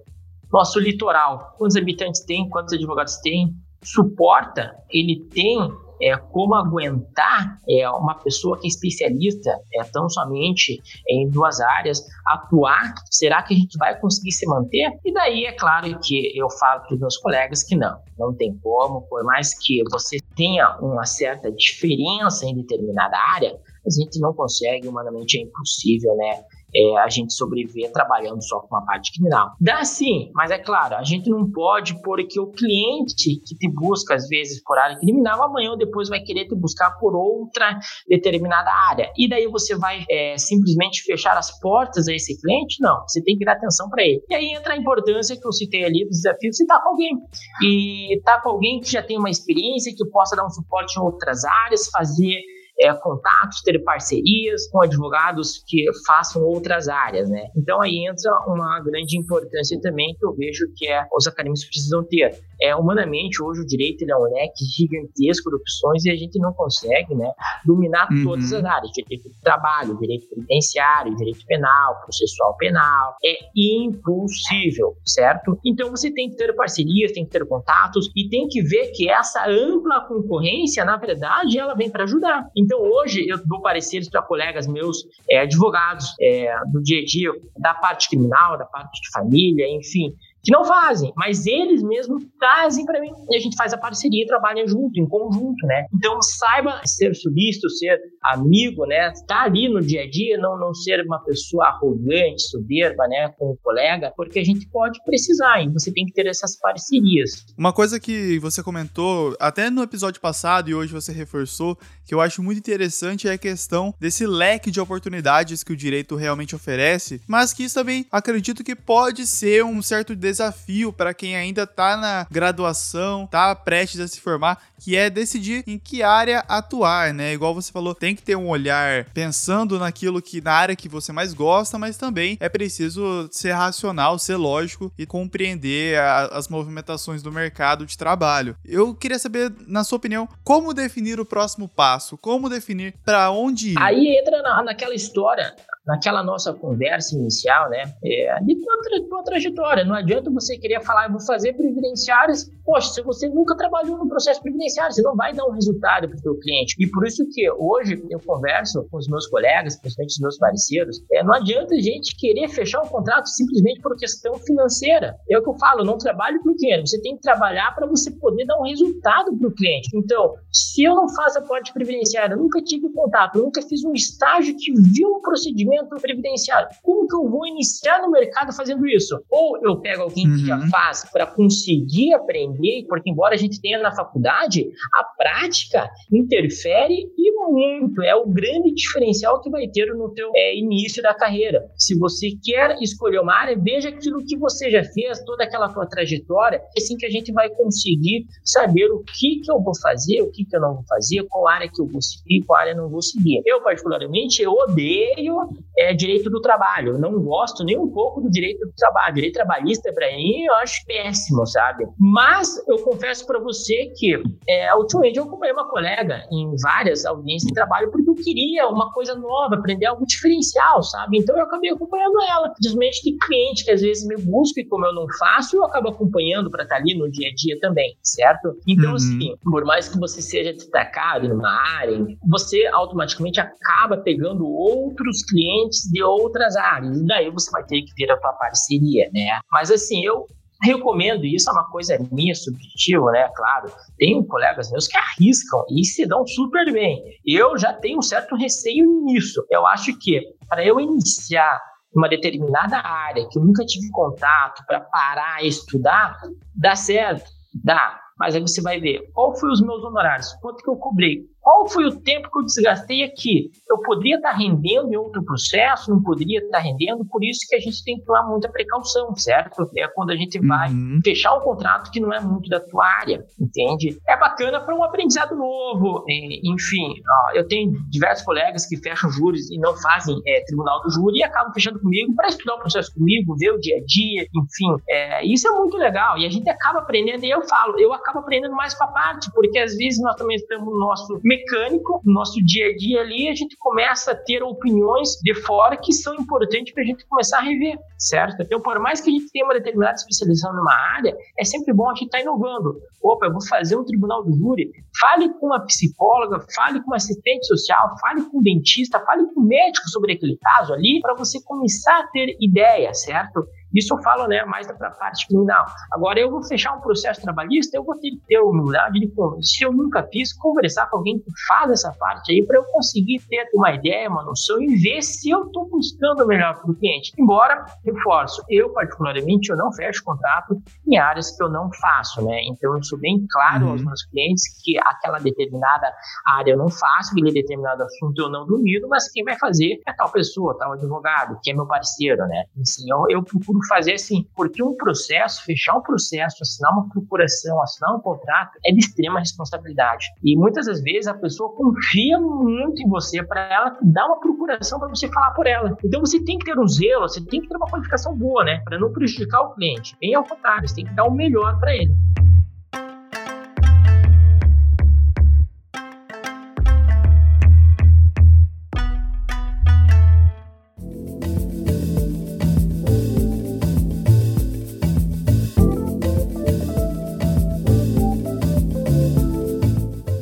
Nosso 0.51 0.79
litoral, 0.79 1.55
quantos 1.57 1.75
habitantes 1.75 2.23
tem, 2.25 2.47
quantos 2.49 2.73
advogados 2.73 3.17
tem? 3.17 3.53
Suporta, 3.83 4.75
ele 4.91 5.27
tem 5.31 5.57
é, 6.03 6.17
como 6.17 6.55
aguentar 6.55 7.57
é, 7.67 7.89
uma 7.89 8.15
pessoa 8.15 8.59
que 8.59 8.67
é 8.67 8.69
especialista 8.69 9.51
é, 9.73 9.83
tão 9.85 10.09
somente 10.09 10.81
em 11.07 11.29
duas 11.29 11.59
áreas 11.61 12.03
atuar? 12.25 12.93
Será 13.09 13.41
que 13.41 13.53
a 13.53 13.57
gente 13.57 13.77
vai 13.77 13.97
conseguir 13.99 14.31
se 14.31 14.45
manter? 14.45 14.91
E 15.03 15.13
daí 15.13 15.45
é 15.45 15.53
claro 15.53 15.87
que 15.99 16.37
eu 16.37 16.49
falo 16.49 16.81
para 16.81 16.93
os 16.93 16.99
meus 16.99 17.17
colegas 17.17 17.63
que 17.63 17.75
não, 17.75 17.97
não 18.17 18.33
tem 18.33 18.57
como, 18.61 19.01
por 19.03 19.23
mais 19.23 19.57
que 19.57 19.81
você 19.91 20.17
tenha 20.35 20.77
uma 20.79 21.05
certa 21.05 21.51
diferença 21.51 22.45
em 22.45 22.55
determinada 22.55 23.17
área, 23.17 23.59
a 23.85 23.89
gente 23.89 24.19
não 24.19 24.33
consegue, 24.33 24.87
humanamente 24.87 25.37
é 25.37 25.41
impossível, 25.41 26.15
né? 26.15 26.43
É, 26.75 26.97
a 26.99 27.09
gente 27.09 27.33
sobreviver 27.33 27.91
trabalhando 27.91 28.41
só 28.43 28.59
com 28.59 28.75
uma 28.75 28.85
parte 28.85 29.13
criminal. 29.13 29.51
Dá 29.59 29.83
sim, 29.83 30.31
mas 30.33 30.51
é 30.51 30.57
claro, 30.57 30.95
a 30.95 31.03
gente 31.03 31.29
não 31.29 31.49
pode 31.51 32.01
porque 32.01 32.39
o 32.39 32.51
cliente 32.51 33.41
que 33.45 33.55
te 33.55 33.69
busca, 33.69 34.15
às 34.15 34.27
vezes, 34.27 34.61
por 34.63 34.77
área 34.77 34.97
criminal, 34.97 35.43
amanhã 35.43 35.71
ou 35.71 35.77
depois 35.77 36.09
vai 36.09 36.19
querer 36.21 36.47
te 36.47 36.55
buscar 36.55 36.91
por 36.99 37.15
outra 37.15 37.79
determinada 38.07 38.71
área. 38.71 39.11
E 39.17 39.29
daí 39.29 39.47
você 39.47 39.75
vai 39.75 40.05
é, 40.09 40.37
simplesmente 40.37 41.03
fechar 41.03 41.37
as 41.37 41.59
portas 41.59 42.07
a 42.07 42.13
esse 42.13 42.39
cliente? 42.39 42.81
Não, 42.81 43.01
você 43.07 43.21
tem 43.23 43.37
que 43.37 43.45
dar 43.45 43.53
atenção 43.53 43.89
para 43.89 44.03
ele. 44.03 44.21
E 44.29 44.35
aí 44.35 44.45
entra 44.53 44.73
a 44.73 44.77
importância 44.77 45.39
que 45.39 45.47
eu 45.47 45.51
citei 45.51 45.83
ali 45.83 46.05
dos 46.05 46.21
desafios, 46.21 46.57
você 46.57 46.65
tá 46.65 46.81
com 46.81 46.89
alguém. 46.89 47.17
E 47.63 48.21
tá 48.23 48.41
com 48.41 48.49
alguém 48.49 48.79
que 48.79 48.91
já 48.91 49.01
tem 49.01 49.17
uma 49.17 49.29
experiência, 49.29 49.93
que 49.95 50.03
possa 50.09 50.35
dar 50.35 50.45
um 50.45 50.49
suporte 50.49 50.97
em 50.97 51.01
outras 51.01 51.43
áreas, 51.43 51.89
fazer 51.89 52.39
é, 52.79 52.93
contatos, 52.93 53.61
ter 53.61 53.79
parcerias 53.83 54.67
com 54.69 54.81
advogados 54.81 55.63
que 55.67 55.85
façam 56.05 56.43
outras 56.43 56.87
áreas, 56.87 57.29
né? 57.29 57.47
Então 57.55 57.81
aí 57.81 58.07
entra 58.07 58.31
uma 58.47 58.79
grande 58.81 59.17
importância 59.17 59.79
também 59.81 60.15
que 60.19 60.25
eu 60.25 60.33
vejo 60.33 60.65
que 60.75 60.87
é, 60.87 61.05
os 61.15 61.27
acadêmicos 61.27 61.65
precisam 61.65 62.03
ter. 62.03 62.41
É, 62.61 62.75
humanamente, 62.75 63.43
hoje 63.43 63.61
o 63.61 63.65
direito 63.65 64.03
ele 64.03 64.11
é 64.11 64.17
um 64.17 64.23
leque 64.23 64.63
gigantesco 64.65 65.49
de 65.49 65.55
opções 65.57 66.05
e 66.05 66.11
a 66.11 66.15
gente 66.15 66.39
não 66.39 66.53
consegue 66.53 67.13
né, 67.13 67.31
dominar 67.65 68.07
uhum. 68.11 68.23
todas 68.23 68.53
as 68.53 68.63
áreas. 68.63 68.91
Direito 68.91 69.29
do 69.29 69.35
trabalho, 69.41 69.97
direito 69.99 70.27
penitenciário, 70.29 71.15
direito 71.15 71.45
penal, 71.45 72.01
processual 72.01 72.55
penal. 72.57 73.15
É 73.23 73.37
impossível, 73.55 74.95
certo? 75.05 75.59
Então 75.65 75.89
você 75.89 76.11
tem 76.11 76.29
que 76.29 76.37
ter 76.37 76.53
parcerias, 76.55 77.11
tem 77.11 77.25
que 77.25 77.31
ter 77.31 77.45
contatos 77.45 78.09
e 78.15 78.29
tem 78.29 78.47
que 78.47 78.61
ver 78.61 78.91
que 78.91 79.09
essa 79.09 79.45
ampla 79.47 80.01
concorrência, 80.07 80.85
na 80.85 80.97
verdade, 80.97 81.59
ela 81.59 81.75
vem 81.75 81.89
para 81.89 82.03
ajudar. 82.03 82.47
Então 82.55 82.72
hoje 82.79 83.27
eu 83.27 83.37
dou 83.45 83.61
pareceres 83.61 84.09
para 84.09 84.21
colegas 84.21 84.67
meus, 84.67 85.05
é, 85.29 85.39
advogados, 85.39 86.13
é, 86.19 86.53
do 86.71 86.81
dia 86.81 87.01
a 87.01 87.05
dia, 87.05 87.31
da 87.57 87.73
parte 87.73 88.09
criminal, 88.09 88.57
da 88.57 88.65
parte 88.65 89.01
de 89.01 89.09
família, 89.11 89.67
enfim, 89.67 90.15
que 90.43 90.51
não 90.51 90.65
fazem, 90.65 91.13
mas 91.15 91.45
eles 91.45 91.81
mesmos 91.81 92.23
trazem 92.37 92.85
para 92.85 92.99
mim 92.99 93.11
e 93.29 93.35
a 93.35 93.39
gente 93.39 93.55
faz 93.55 93.73
a 93.73 93.77
parceria 93.77 94.23
e 94.23 94.27
trabalha 94.27 94.67
junto, 94.67 94.99
em 94.99 95.07
conjunto, 95.07 95.65
né? 95.65 95.85
Então 95.95 96.21
saiba 96.21 96.81
ser 96.85 97.15
solícito, 97.15 97.69
ser 97.69 97.97
amigo, 98.25 98.85
né? 98.85 99.09
Estar 99.11 99.25
tá 99.25 99.43
ali 99.43 99.69
no 99.69 99.81
dia 99.81 100.03
a 100.03 100.09
dia, 100.09 100.37
não, 100.37 100.59
não 100.59 100.73
ser 100.73 101.01
uma 101.05 101.19
pessoa 101.23 101.67
arrogante, 101.67 102.41
soberba, 102.41 103.07
né? 103.07 103.29
Com 103.37 103.51
o 103.51 103.57
colega, 103.63 104.11
porque 104.17 104.39
a 104.39 104.43
gente 104.43 104.67
pode 104.69 104.99
precisar 105.05 105.63
e 105.63 105.69
você 105.69 105.93
tem 105.93 106.05
que 106.05 106.13
ter 106.13 106.27
essas 106.27 106.59
parcerias. 106.59 107.45
Uma 107.57 107.71
coisa 107.71 107.99
que 107.99 108.37
você 108.39 108.61
comentou 108.61 109.35
até 109.39 109.69
no 109.69 109.81
episódio 109.81 110.19
passado 110.19 110.69
e 110.69 110.75
hoje 110.75 110.91
você 110.91 111.13
reforçou, 111.13 111.77
que 112.05 112.13
eu 112.13 112.19
acho 112.19 112.43
muito 112.43 112.57
interessante 112.57 113.27
é 113.27 113.33
a 113.33 113.37
questão 113.37 113.93
desse 113.99 114.25
leque 114.25 114.69
de 114.69 114.81
oportunidades 114.81 115.63
que 115.63 115.71
o 115.71 115.77
direito 115.77 116.15
realmente 116.15 116.55
oferece, 116.55 117.21
mas 117.27 117.53
que 117.53 117.63
isso 117.63 117.75
também 117.75 118.05
acredito 118.11 118.63
que 118.63 118.75
pode 118.75 119.25
ser 119.25 119.63
um 119.63 119.81
certo 119.81 120.11
desafio 120.33 120.91
para 120.91 121.13
quem 121.13 121.35
ainda 121.35 121.63
está 121.63 121.95
na 121.95 122.27
graduação, 122.29 123.25
está 123.25 123.55
prestes 123.55 123.99
a 123.99 124.07
se 124.07 124.19
formar, 124.19 124.61
que 124.79 124.95
é 124.95 125.09
decidir 125.09 125.63
em 125.65 125.77
que 125.77 126.03
área 126.03 126.43
atuar, 126.47 127.13
né? 127.13 127.33
Igual 127.33 127.53
você 127.53 127.71
falou, 127.71 127.95
tem 127.95 128.15
que 128.15 128.23
ter 128.23 128.35
um 128.35 128.49
olhar 128.49 129.05
pensando 129.13 129.79
naquilo 129.79 130.21
que 130.21 130.41
na 130.41 130.51
área 130.51 130.75
que 130.75 130.89
você 130.89 131.13
mais 131.13 131.33
gosta, 131.33 131.77
mas 131.77 131.95
também 131.95 132.37
é 132.39 132.49
preciso 132.49 133.29
ser 133.31 133.51
racional, 133.51 134.19
ser 134.19 134.35
lógico 134.35 134.91
e 134.97 135.05
compreender 135.05 135.99
a, 135.99 136.25
as 136.27 136.47
movimentações 136.47 137.21
do 137.21 137.31
mercado 137.31 137.85
de 137.85 137.97
trabalho. 137.97 138.57
Eu 138.65 138.93
queria 138.93 139.19
saber, 139.19 139.53
na 139.67 139.83
sua 139.83 139.97
opinião, 139.97 140.27
como 140.43 140.73
definir 140.73 141.19
o 141.19 141.25
próximo 141.25 141.69
passo, 141.69 142.17
como 142.17 142.49
definir 142.49 142.95
para 143.05 143.31
onde 143.31 143.69
ir. 143.69 143.79
Aí 143.79 144.17
entra 144.17 144.41
na, 144.41 144.63
naquela 144.63 144.95
história 144.95 145.55
naquela 145.85 146.23
nossa 146.23 146.53
conversa 146.53 147.15
inicial, 147.15 147.69
né, 147.69 147.93
é, 148.03 148.39
de 148.41 148.55
tua, 148.55 148.77
tua 149.09 149.23
trajetória. 149.23 149.83
Não 149.83 149.95
adianta 149.95 150.22
você 150.31 150.57
querer 150.57 150.81
falar, 150.81 151.05
eu 151.05 151.11
vou 151.11 151.21
fazer 151.21 151.53
previdenciários. 151.53 152.49
Poxa, 152.65 152.93
se 152.93 153.01
você 153.01 153.27
nunca 153.27 153.55
trabalhou 153.57 153.97
no 153.97 154.07
processo 154.07 154.41
previdenciário, 154.41 154.93
você 154.93 155.01
não 155.01 155.15
vai 155.15 155.33
dar 155.33 155.45
um 155.45 155.51
resultado 155.51 156.07
para 156.07 156.15
o 156.15 156.19
seu 156.19 156.39
cliente. 156.39 156.75
E 156.79 156.87
por 156.87 157.05
isso 157.05 157.25
que 157.31 157.49
hoje 157.51 158.01
eu 158.09 158.19
converso 158.19 158.87
com 158.89 158.97
os 158.97 159.07
meus 159.07 159.27
colegas, 159.27 159.75
principalmente 159.77 160.11
os 160.11 160.19
meus 160.19 160.37
parceiros, 160.37 161.03
é, 161.11 161.23
não 161.23 161.33
adianta 161.33 161.75
a 161.75 161.79
gente 161.79 162.15
querer 162.15 162.47
fechar 162.49 162.81
um 162.81 162.87
contrato 162.87 163.27
simplesmente 163.27 163.81
por 163.81 163.95
questão 163.97 164.35
financeira. 164.35 165.15
É 165.29 165.37
o 165.37 165.43
que 165.43 165.49
eu 165.49 165.57
falo, 165.57 165.83
não 165.83 165.97
trabalhe 165.97 166.39
para 166.39 166.51
o 166.51 166.55
cliente. 166.55 166.89
Você 166.89 167.01
tem 167.01 167.15
que 167.15 167.21
trabalhar 167.21 167.73
para 167.75 167.85
você 167.87 168.11
poder 168.11 168.45
dar 168.45 168.57
um 168.59 168.63
resultado 168.63 169.35
para 169.37 169.47
o 169.47 169.51
cliente. 169.51 169.89
Então, 169.95 170.33
se 170.51 170.83
eu 170.83 170.95
não 170.95 171.07
faço 171.09 171.39
a 171.39 171.41
parte 171.41 171.73
previdenciária, 171.73 172.35
nunca 172.35 172.61
tive 172.61 172.89
contato, 172.89 173.39
nunca 173.39 173.61
fiz 173.61 173.83
um 173.83 173.93
estágio 173.93 174.55
que 174.57 174.71
viu 174.73 175.09
um 175.09 175.21
procedimento 175.21 175.89
previdenciário. 176.01 176.69
Como 176.81 177.07
que 177.07 177.15
eu 177.15 177.29
vou 177.29 177.45
iniciar 177.47 178.01
no 178.01 178.11
mercado 178.11 178.53
fazendo 178.53 178.87
isso? 178.87 179.19
Ou 179.29 179.57
eu 179.63 179.79
pego 179.79 180.03
alguém 180.13 180.27
uhum. 180.27 180.35
que 180.35 180.45
já 180.45 180.67
faz 180.67 181.09
para 181.11 181.25
conseguir 181.25 182.13
aprender, 182.13 182.85
porque 182.87 183.09
embora 183.09 183.33
a 183.33 183.37
gente 183.37 183.59
tenha 183.59 183.79
na 183.79 183.93
faculdade, 183.95 184.69
a 184.93 185.03
prática 185.03 185.89
interfere 186.11 187.11
e 187.17 187.33
muito. 187.49 188.01
É 188.01 188.15
o 188.15 188.25
grande 188.27 188.73
diferencial 188.73 189.41
que 189.41 189.49
vai 189.49 189.67
ter 189.67 189.93
no 189.93 190.13
teu 190.13 190.29
é, 190.35 190.57
início 190.57 191.01
da 191.01 191.13
carreira. 191.13 191.65
Se 191.77 191.97
você 191.97 192.31
quer 192.43 192.77
escolher 192.81 193.19
uma 193.19 193.33
área, 193.33 193.57
veja 193.57 193.89
aquilo 193.89 194.23
que 194.25 194.37
você 194.37 194.69
já 194.69 194.83
fez, 194.83 195.23
toda 195.25 195.43
aquela 195.43 195.69
tua 195.69 195.85
trajetória, 195.85 196.57
é 196.57 196.63
assim 196.77 196.95
que 196.97 197.05
a 197.05 197.09
gente 197.09 197.31
vai 197.31 197.49
conseguir 197.49 198.25
saber 198.43 198.85
o 198.91 199.03
que 199.03 199.39
que 199.41 199.51
eu 199.51 199.61
vou 199.61 199.73
fazer, 199.81 200.21
o 200.21 200.31
que 200.31 200.45
que 200.45 200.55
eu 200.55 200.61
não 200.61 200.75
vou 200.75 200.83
fazer, 200.87 201.25
qual 201.29 201.47
área 201.47 201.69
que 201.69 201.81
eu 201.81 201.87
vou 201.87 202.01
seguir, 202.01 202.43
qual 202.45 202.59
área 202.59 202.71
eu 202.71 202.77
não 202.77 202.89
vou 202.89 203.01
seguir. 203.01 203.41
Eu, 203.45 203.61
particularmente, 203.61 204.41
eu 204.41 204.51
odeio 204.51 205.35
é, 205.77 205.93
direito 205.93 206.29
do 206.29 206.41
trabalho. 206.41 206.93
Eu 206.93 206.99
não 206.99 207.19
gosto 207.21 207.63
nem 207.63 207.77
um 207.77 207.89
pouco 207.89 208.21
do 208.21 208.29
direito 208.29 208.65
do 208.65 208.73
trabalho. 208.73 209.15
Direito 209.15 209.33
trabalhista, 209.33 209.92
para 209.93 210.07
mim, 210.15 210.43
eu 210.43 210.53
acho 210.55 210.85
péssimo, 210.85 211.45
sabe? 211.45 211.85
Mas 211.99 212.61
eu 212.67 212.77
confesso 212.83 213.25
para 213.25 213.39
você 213.39 213.91
que 213.97 214.21
é, 214.47 214.75
ultimamente 214.75 215.17
eu 215.17 215.23
acompanhei 215.23 215.53
uma 215.53 215.69
colega 215.69 216.23
em 216.31 216.55
várias 216.61 217.05
audiências 217.05 217.47
de 217.47 217.53
trabalho 217.53 217.91
porque 217.91 218.09
eu 218.09 218.15
queria 218.15 218.67
uma 218.67 218.91
coisa 218.91 219.15
nova, 219.15 219.55
aprender 219.55 219.85
algo 219.85 220.05
diferencial, 220.05 220.81
sabe? 220.83 221.17
Então 221.17 221.37
eu 221.37 221.43
acabei 221.43 221.71
acompanhando 221.71 222.21
ela. 222.21 222.53
Simplesmente 222.55 223.03
de 223.03 223.17
cliente 223.17 223.65
que 223.65 223.71
às 223.71 223.81
vezes 223.81 224.07
me 224.07 224.17
busca 224.17 224.61
e 224.61 224.65
como 224.65 224.85
eu 224.85 224.93
não 224.93 225.05
faço, 225.19 225.57
eu 225.57 225.65
acabo 225.65 225.89
acompanhando 225.89 226.49
para 226.49 226.63
estar 226.63 226.75
tá 226.75 226.81
ali 226.81 226.97
no 226.97 227.09
dia 227.09 227.29
a 227.29 227.33
dia 227.33 227.59
também, 227.59 227.95
certo? 228.01 228.55
Então, 228.67 228.89
uhum. 228.89 228.95
assim, 228.95 229.35
por 229.43 229.65
mais 229.65 229.89
que 229.89 229.99
você 229.99 230.21
seja 230.21 230.53
destacado 230.53 231.27
numa 231.27 231.51
área, 231.77 232.05
você 232.27 232.65
automaticamente 232.67 233.39
acaba 233.39 233.97
pegando 233.97 234.45
outros 234.45 235.23
clientes 235.23 235.89
de 235.91 236.03
outras 236.03 236.55
áreas. 236.55 236.99
E 236.99 237.05
daí 237.05 237.29
você 237.29 237.51
vai 237.51 237.63
ter 237.65 237.81
que 237.81 237.93
ter 237.95 238.11
a 238.11 238.17
tua 238.17 238.33
parceria, 238.33 239.09
né? 239.13 239.39
Mas 239.51 239.71
assim, 239.71 239.82
eu 239.91 240.25
recomendo, 240.63 241.25
isso 241.25 241.49
é 241.49 241.53
uma 241.53 241.69
coisa 241.69 241.97
minha, 242.11 242.33
subjetiva, 242.33 243.11
né? 243.11 243.29
Claro, 243.35 243.71
tenho 243.97 244.25
colegas 244.25 244.71
meus 244.71 244.87
que 244.87 244.97
arriscam 244.97 245.63
e 245.69 245.83
se 245.83 246.05
dão 246.05 246.25
super 246.25 246.71
bem. 246.71 247.03
Eu 247.25 247.57
já 247.57 247.73
tenho 247.73 247.99
um 247.99 248.01
certo 248.01 248.35
receio 248.35 248.85
nisso. 249.03 249.45
Eu 249.49 249.67
acho 249.67 249.97
que 249.99 250.21
para 250.47 250.65
eu 250.65 250.79
iniciar 250.79 251.59
uma 251.95 252.09
determinada 252.09 252.77
área 252.77 253.27
que 253.29 253.37
eu 253.37 253.43
nunca 253.43 253.65
tive 253.65 253.89
contato 253.91 254.63
para 254.65 254.79
parar 254.79 255.43
e 255.43 255.47
estudar, 255.47 256.17
dá 256.55 256.75
certo, 256.75 257.29
dá. 257.63 257.99
Mas 258.17 258.35
aí 258.35 258.41
você 258.41 258.61
vai 258.61 258.79
ver 258.79 259.11
qual 259.13 259.35
foi 259.35 259.51
os 259.51 259.61
meus 259.61 259.83
honorários, 259.83 260.33
quanto 260.41 260.63
que 260.63 260.69
eu 260.69 260.75
cobrei, 260.77 261.23
qual 261.43 261.67
foi 261.67 261.85
o 261.85 261.99
tempo 261.99 262.31
que 262.31 262.39
eu 262.39 262.45
desgastei 262.45 263.03
aqui? 263.03 263.51
Eu 263.69 263.79
poderia 263.79 264.15
estar 264.15 264.31
rendendo 264.31 264.93
em 264.93 264.95
outro 264.95 265.21
processo, 265.25 265.91
não 265.91 266.01
poderia 266.01 266.39
estar 266.39 266.59
rendendo, 266.59 267.03
por 267.05 267.21
isso 267.21 267.41
que 267.49 267.55
a 267.55 267.59
gente 267.59 267.83
tem 267.83 267.99
que 267.99 268.05
tomar 268.05 268.23
muita 268.23 268.49
precaução, 268.49 269.13
certo? 269.17 269.69
É 269.75 269.85
quando 269.89 270.11
a 270.11 270.15
gente 270.15 270.39
vai 270.39 270.69
uhum. 270.69 271.01
fechar 271.03 271.35
um 271.35 271.41
contrato 271.41 271.91
que 271.91 271.99
não 271.99 272.13
é 272.13 272.19
muito 272.21 272.49
da 272.49 272.61
tua 272.61 272.85
área, 272.85 273.25
entende? 273.37 273.99
É 274.07 274.15
bacana 274.15 274.61
para 274.61 274.73
um 274.73 274.83
aprendizado 274.83 275.35
novo, 275.35 276.05
enfim. 276.07 276.93
Ó, 277.27 277.31
eu 277.33 277.45
tenho 277.45 277.73
diversos 277.89 278.23
colegas 278.23 278.65
que 278.65 278.77
fecham 278.77 279.11
júris 279.11 279.51
e 279.51 279.57
não 279.57 279.75
fazem 279.75 280.15
é, 280.25 280.45
tribunal 280.45 280.81
do 280.81 280.89
júri 280.89 281.17
e 281.17 281.23
acabam 281.23 281.53
fechando 281.53 281.79
comigo 281.81 282.15
para 282.15 282.29
estudar 282.29 282.55
o 282.55 282.59
processo 282.59 282.93
comigo, 282.93 283.35
ver 283.35 283.51
o 283.51 283.59
dia 283.59 283.77
a 283.77 283.85
dia, 283.85 284.25
enfim. 284.33 284.81
É, 284.89 285.25
isso 285.25 285.45
é 285.45 285.51
muito 285.51 285.75
legal 285.75 286.17
e 286.17 286.25
a 286.25 286.29
gente 286.29 286.49
acaba 286.49 286.79
aprendendo, 286.79 287.25
e 287.25 287.29
eu 287.29 287.41
falo, 287.43 287.77
eu 287.77 287.91
acabo 287.91 288.19
aprendendo 288.19 288.55
mais 288.55 288.73
com 288.73 288.85
a 288.85 288.87
parte, 288.87 289.29
porque 289.33 289.59
às 289.59 289.75
vezes 289.75 290.01
nós 290.01 290.15
também 290.15 290.37
temos 290.47 290.73
o 290.73 290.79
nosso 290.79 291.19
mecânico, 291.33 292.01
no 292.05 292.13
nosso 292.13 292.43
dia 292.43 292.67
a 292.67 292.75
dia 292.75 293.01
ali, 293.01 293.27
a 293.27 293.35
gente 293.35 293.57
começa 293.57 294.11
a 294.11 294.15
ter 294.15 294.43
opiniões 294.43 295.09
de 295.21 295.33
fora 295.33 295.75
que 295.77 295.91
são 295.91 296.13
importantes 296.15 296.73
para 296.73 296.83
a 296.83 296.85
gente 296.85 297.05
começar 297.07 297.39
a 297.39 297.41
rever, 297.41 297.77
certo? 297.97 298.41
Então, 298.41 298.61
por 298.61 298.79
mais 298.79 299.01
que 299.01 299.09
a 299.09 299.13
gente 299.13 299.31
tenha 299.31 299.45
uma 299.45 299.53
determinada 299.53 299.95
especialização 299.95 300.53
numa 300.53 300.73
área, 300.73 301.15
é 301.37 301.43
sempre 301.43 301.73
bom 301.73 301.89
a 301.89 301.93
gente 301.93 302.05
estar 302.05 302.19
tá 302.19 302.23
inovando. 302.23 302.79
Opa, 303.01 303.25
eu 303.25 303.31
vou 303.31 303.45
fazer 303.47 303.75
um 303.75 303.83
tribunal 303.83 304.23
do 304.23 304.35
júri. 304.35 304.71
Fale 304.99 305.29
com 305.39 305.47
uma 305.47 305.65
psicóloga, 305.65 306.45
fale 306.55 306.79
com 306.81 306.87
uma 306.87 306.97
assistente 306.97 307.45
social, 307.47 307.95
fale 307.99 308.21
com 308.23 308.39
um 308.39 308.43
dentista, 308.43 308.99
fale 308.99 309.25
com 309.33 309.41
um 309.41 309.45
médico 309.45 309.89
sobre 309.89 310.13
aquele 310.13 310.37
caso 310.37 310.73
ali, 310.73 310.99
para 311.01 311.15
você 311.15 311.41
começar 311.43 311.99
a 311.99 312.07
ter 312.07 312.37
ideia, 312.39 312.93
certo? 312.93 313.45
Isso 313.73 313.93
eu 313.93 314.01
falo 314.01 314.27
né, 314.27 314.43
mais 314.45 314.67
da 314.67 314.73
parte 314.73 315.27
criminal. 315.27 315.65
Agora, 315.91 316.19
eu 316.19 316.29
vou 316.29 316.43
fechar 316.43 316.73
um 316.75 316.81
processo 316.81 317.21
trabalhista, 317.21 317.77
eu 317.77 317.83
vou 317.83 317.95
ter 317.95 318.11
que 318.11 318.21
ter 318.27 318.35
a 318.35 318.43
humildade 318.43 318.99
de, 318.99 319.11
se 319.41 319.63
eu 319.63 319.71
nunca 319.71 320.03
fiz, 320.11 320.33
conversar 320.33 320.89
com 320.89 320.97
alguém 320.97 321.19
que 321.19 321.31
faz 321.47 321.71
essa 321.71 321.91
parte 321.93 322.31
aí 322.31 322.45
para 322.45 322.57
eu 322.57 322.63
conseguir 322.65 323.21
ter 323.29 323.49
uma 323.53 323.71
ideia, 323.71 324.09
uma 324.09 324.23
noção 324.23 324.61
e 324.61 324.75
ver 324.75 325.01
se 325.01 325.29
eu 325.29 325.45
estou 325.45 325.69
buscando 325.69 326.23
o 326.23 326.27
melhor 326.27 326.59
para 326.59 326.71
o 326.71 326.75
cliente. 326.75 327.11
Embora, 327.17 327.65
reforço, 327.85 328.43
eu 328.49 328.69
particularmente 328.69 329.49
eu 329.49 329.57
não 329.57 329.71
fecho 329.73 330.03
contrato 330.03 330.61
em 330.87 330.97
áreas 330.97 331.35
que 331.35 331.43
eu 331.43 331.49
não 331.49 331.71
faço, 331.73 332.23
né? 332.23 332.41
Então 332.45 332.75
eu 332.75 332.83
sou 332.83 332.99
bem 332.99 333.25
claro 333.29 333.65
uhum. 333.65 333.71
aos 333.71 333.83
meus 333.83 334.03
clientes 334.05 334.43
que 334.63 334.77
aquela 334.79 335.19
determinada 335.19 335.93
área 336.25 336.51
eu 336.51 336.57
não 336.57 336.69
faço, 336.69 337.11
aquele 337.11 337.31
determinado 337.31 337.83
assunto 337.83 338.21
eu 338.21 338.29
não 338.29 338.45
domino, 338.45 338.87
mas 338.87 339.11
quem 339.11 339.23
vai 339.23 339.37
fazer 339.37 339.81
é 339.87 339.93
tal 339.93 340.11
pessoa, 340.11 340.57
tal 340.57 340.73
advogado, 340.73 341.39
que 341.41 341.51
é 341.51 341.53
meu 341.53 341.65
parceiro, 341.65 342.25
né? 342.27 342.45
Assim, 342.61 342.89
eu, 342.89 343.05
eu 343.09 343.23
procuro 343.23 343.59
fazer 343.67 343.93
assim, 343.93 344.25
porque 344.35 344.63
um 344.63 344.75
processo, 344.75 345.43
fechar 345.43 345.75
um 345.75 345.81
processo, 345.81 346.37
assinar 346.41 346.73
uma 346.73 346.89
procuração, 346.89 347.61
assinar 347.61 347.95
um 347.95 347.99
contrato, 347.99 348.57
é 348.65 348.71
de 348.71 348.79
extrema 348.79 349.19
responsabilidade. 349.19 350.07
E 350.23 350.35
muitas 350.37 350.65
das 350.65 350.81
vezes 350.81 351.07
a 351.07 351.13
pessoa 351.13 351.53
confia 351.55 352.19
muito 352.19 352.81
em 352.81 352.89
você 352.89 353.23
para 353.23 353.41
ela 353.51 353.77
dar 353.81 354.05
uma 354.05 354.19
procuração 354.19 354.79
para 354.79 354.89
você 354.89 355.07
falar 355.09 355.31
por 355.31 355.47
ela. 355.47 355.75
Então 355.83 355.99
você 355.99 356.23
tem 356.23 356.37
que 356.37 356.45
ter 356.45 356.57
um 356.57 356.67
zelo, 356.67 357.07
você 357.07 357.21
tem 357.21 357.41
que 357.41 357.47
ter 357.47 357.55
uma 357.55 357.67
qualificação 357.67 358.15
boa, 358.15 358.43
né? 358.43 358.61
Para 358.63 358.79
não 358.79 358.91
prejudicar 358.91 359.41
o 359.41 359.53
cliente. 359.53 359.95
Bem 359.99 360.15
ao 360.15 360.23
contrário, 360.23 360.67
você 360.67 360.75
tem 360.75 360.85
que 360.85 360.93
dar 360.93 361.05
o 361.05 361.11
melhor 361.11 361.59
para 361.59 361.75
ele. 361.75 361.93